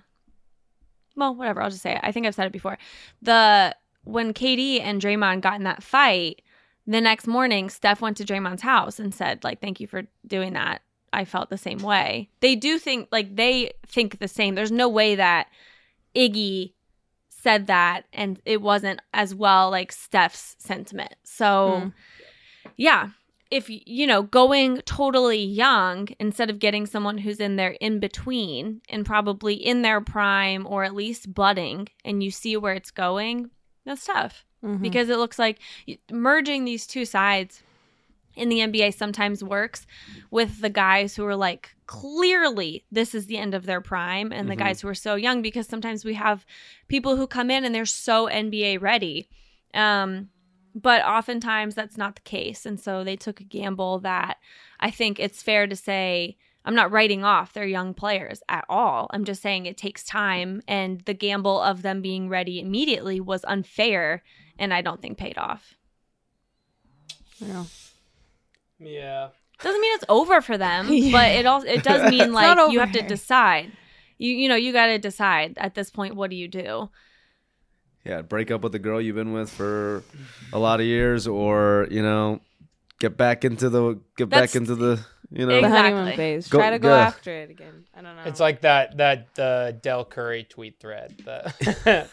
[1.15, 1.61] well, whatever.
[1.61, 1.99] I'll just say it.
[2.03, 2.77] I think I've said it before.
[3.21, 6.41] The when KD and Draymond got in that fight,
[6.87, 10.53] the next morning, Steph went to Draymond's house and said, like, thank you for doing
[10.53, 10.81] that.
[11.13, 12.29] I felt the same way.
[12.39, 14.55] They do think like they think the same.
[14.55, 15.47] There's no way that
[16.15, 16.73] Iggy
[17.29, 21.15] said that and it wasn't as well like Steph's sentiment.
[21.23, 21.45] So
[21.85, 21.93] Mm.
[22.77, 23.09] yeah,
[23.49, 28.81] if you know, going totally young instead of getting someone who's in their in between
[28.89, 33.49] and probably in their prime or at least budding and you see where it's going,
[33.85, 34.81] that's tough Mhm.
[34.81, 35.59] because it looks like
[36.11, 37.63] merging these two sides
[38.35, 39.85] in the NBA sometimes works
[40.29, 44.49] with the guys who are like clearly this is the end of their prime and
[44.49, 44.59] the Mhm.
[44.59, 46.45] guys who are so young because sometimes we have
[46.87, 49.27] people who come in and they're so NBA ready.
[49.73, 50.29] Um
[50.73, 54.37] but oftentimes that's not the case and so they took a gamble that
[54.79, 59.07] I think it's fair to say I'm not writing off their young players at all.
[59.11, 63.43] I'm just saying it takes time and the gamble of them being ready immediately was
[63.45, 64.23] unfair
[64.59, 65.73] and I don't think paid off.
[67.39, 67.65] Yeah.
[68.81, 69.29] Yeah.
[69.61, 71.11] Doesn't mean it's over for them, Yeah.
[71.11, 73.71] but it also it does mean like you over have to decide.
[74.17, 76.89] You you know, you got to decide at this point what do you do?
[78.03, 80.03] Yeah, break up with the girl you've been with for
[80.51, 82.39] a lot of years, or you know,
[82.99, 84.99] get back into the get That's- back into the
[85.33, 85.61] you know.
[85.61, 86.47] The honeymoon phase.
[86.49, 87.05] Go- Try to go yeah.
[87.07, 87.85] after it again.
[87.95, 88.23] I don't know.
[88.25, 91.15] It's like that that the Del Curry tweet thread.
[91.23, 91.53] The,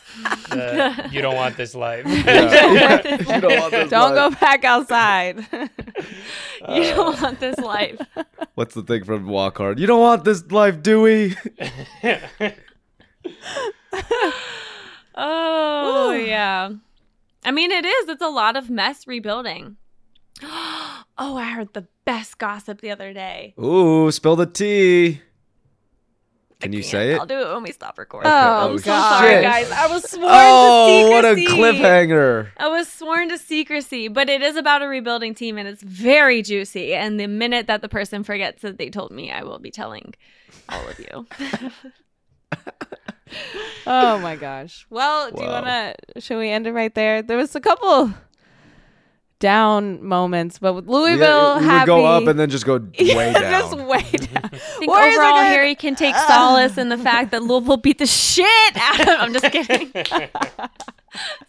[0.51, 2.05] the you don't want this life.
[2.07, 3.17] Yeah.
[3.19, 4.35] You don't want this don't life.
[4.35, 5.45] go back outside.
[6.69, 8.01] You don't want this life.
[8.55, 9.79] What's the thing from Walk Hard?
[9.79, 11.37] You don't want this life, Dewey.
[15.21, 16.17] Oh, Ooh.
[16.17, 16.71] yeah.
[17.45, 18.09] I mean, it is.
[18.09, 19.77] It's a lot of mess rebuilding.
[20.43, 23.55] oh, I heard the best gossip the other day.
[23.61, 25.23] Ooh, spill the tea.
[26.61, 26.91] Can I you can't.
[26.91, 27.21] say it?
[27.21, 28.31] I'll do it when we stop recording.
[28.31, 29.19] Oh, oh I'm so God.
[29.21, 29.71] sorry, guys.
[29.71, 31.47] I was sworn Oh, to secrecy.
[31.53, 32.49] Oh, what a cliffhanger!
[32.57, 36.43] I was sworn to secrecy, but it is about a rebuilding team and it's very
[36.43, 36.95] juicy.
[36.95, 40.15] And the minute that the person forgets that they told me, I will be telling
[40.69, 41.27] all of you.
[43.87, 44.85] oh my gosh.
[44.91, 46.21] Well, do you want to?
[46.21, 47.23] Should we end it right there?
[47.23, 48.13] There was a couple
[49.41, 51.91] down moments, but with We, Louisville we happy.
[51.91, 53.35] would go up and then just go way down.
[53.35, 54.45] just way down.
[54.45, 55.47] I think Warriors are overall, good.
[55.47, 58.47] Harry can take solace in the fact that Louisville beat the shit
[58.77, 59.09] out of.
[59.09, 59.93] I'm just kidding.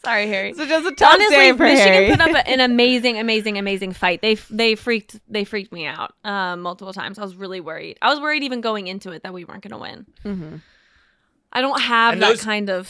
[0.04, 0.54] Sorry, Harry.
[0.54, 2.10] So just a tough Honestly, day for Michigan Harry.
[2.12, 4.22] put up a- an amazing, amazing, amazing fight.
[4.22, 7.20] They they freaked they freaked me out um, multiple times.
[7.20, 7.98] I was really worried.
[8.02, 10.06] I was worried even going into it that we weren't going to win.
[10.26, 10.62] Mhm.
[11.52, 12.90] I don't have And that those- kind of,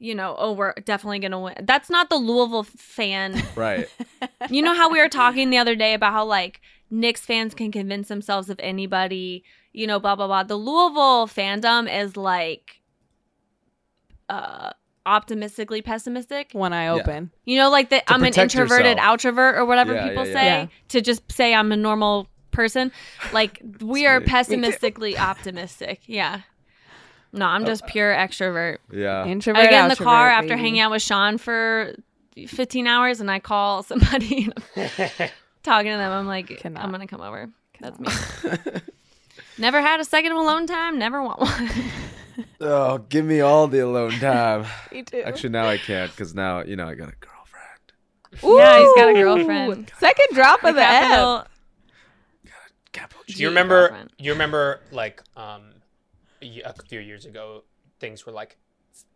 [0.00, 1.54] you know, oh, we're definitely going to win.
[1.62, 3.40] That's not the Louisville fan.
[3.54, 3.86] right.
[4.50, 6.60] you know how we were talking the other day about how like
[6.90, 10.42] Knicks fans can convince themselves of anybody, you know, blah blah blah.
[10.42, 12.80] The Louisville fandom is like
[14.28, 14.70] uh
[15.06, 16.50] optimistically pessimistic.
[16.52, 16.94] One eye Yeah.
[16.94, 17.30] open.
[17.44, 19.20] You know, like that I'm an introverted yourself.
[19.20, 20.66] outrovert or whatever Yeah, people yeah, say yeah.
[20.88, 22.92] to just say I'm a normal person.
[23.32, 26.00] Like we are pessimistically optimistic.
[26.06, 26.40] Yeah.
[27.32, 28.78] No, I'm Uh, just pure extrovert.
[28.92, 29.24] Yeah.
[29.24, 29.62] Introvert.
[29.66, 30.60] I get in the car outrovert, after baby.
[30.60, 31.94] hanging out with Sean for
[32.46, 34.48] 15 hours and I call somebody
[35.62, 36.12] talking to them.
[36.12, 36.82] I'm like, Cannot.
[36.82, 37.48] I'm going to come over.
[37.80, 38.08] That's me.
[39.58, 40.98] never had a second of alone time.
[40.98, 41.70] Never want one.
[42.60, 44.66] oh, give me all the alone time.
[44.92, 45.18] Me too.
[45.20, 48.42] Actually, now I can't because now you know I got a girlfriend.
[48.42, 49.92] Yeah, he's got a girlfriend.
[49.98, 51.02] Second drop of the F.
[51.08, 51.44] Capital-
[52.92, 53.88] Capital Do you remember?
[53.88, 54.10] girlfriend.
[54.18, 55.79] You remember like um, y-
[56.42, 57.64] a few years ago,
[57.98, 58.56] things were like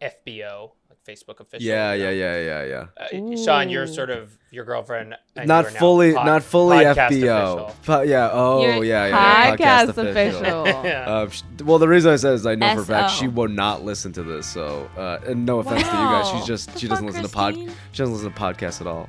[0.00, 1.66] FBO, like Facebook official.
[1.66, 2.10] Yeah, you know?
[2.10, 3.32] yeah, yeah, yeah, yeah.
[3.32, 5.14] Uh, Sean, you're sort of your girlfriend.
[5.36, 7.06] and Not you are now fully, pod- not fully FBO.
[7.06, 7.76] official.
[7.84, 8.30] Po- yeah.
[8.32, 9.54] Oh, You're yeah, yeah.
[9.54, 9.56] yeah.
[9.56, 10.66] Podcast official.
[10.84, 11.04] yeah.
[11.08, 13.48] Uh, sh- well, the reason I said is I know for a fact she will
[13.48, 14.46] not listen to this.
[14.46, 16.36] So, uh, and no offense to you guys, Wow.
[16.38, 17.54] she's just The she doesn't fuck, listen to pod.
[17.92, 19.08] She doesn't listen to podcasts at all.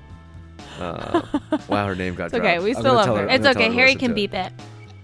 [0.79, 1.21] Uh,
[1.69, 3.27] wow, her name got It's okay, we still love tell her.
[3.29, 3.67] It's okay.
[3.67, 4.51] her Harry listen can to beep it.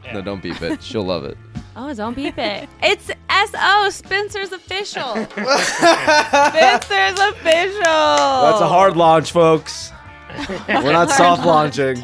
[0.03, 0.13] Yeah.
[0.13, 0.81] No, don't beep it.
[0.81, 1.37] She'll love it.
[1.75, 2.67] Oh, don't beep it.
[2.83, 5.13] It's SO, Spencer's official.
[5.31, 7.81] Spencer's official.
[7.83, 9.91] That's a hard launch, folks.
[10.67, 12.03] We're not soft launching.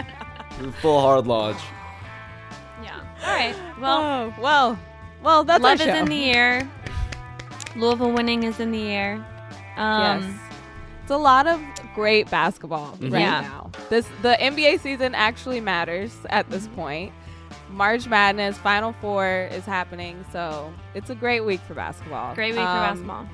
[0.82, 1.60] Full hard launch.
[2.84, 3.00] yeah.
[3.24, 3.56] All right.
[3.80, 4.80] Well, oh, well,
[5.24, 6.70] well, that's love our is in the air.
[7.76, 9.16] Louisville winning is in the air.
[9.76, 10.40] Um, yes.
[11.04, 11.62] It's a lot of
[11.94, 13.42] great basketball right Yeah.
[13.42, 13.72] now.
[13.90, 17.14] This the NBA season actually matters at this point.
[17.70, 22.34] March Madness Final Four is happening, so it's a great week for basketball.
[22.36, 23.30] Great week for Um, basketball.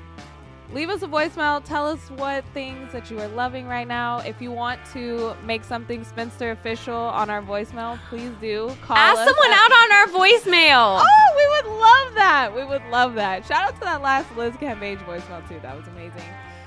[0.72, 1.62] Leave us a voicemail.
[1.62, 4.18] Tell us what things that you are loving right now.
[4.20, 8.74] If you want to make something Spinster official on our voicemail, please do.
[8.82, 11.00] Call Ask us someone out on our voicemail.
[11.00, 12.52] Oh, we would love that.
[12.56, 13.46] We would love that.
[13.46, 15.60] Shout out to that last Liz Cambage voicemail, too.
[15.62, 16.24] That was amazing.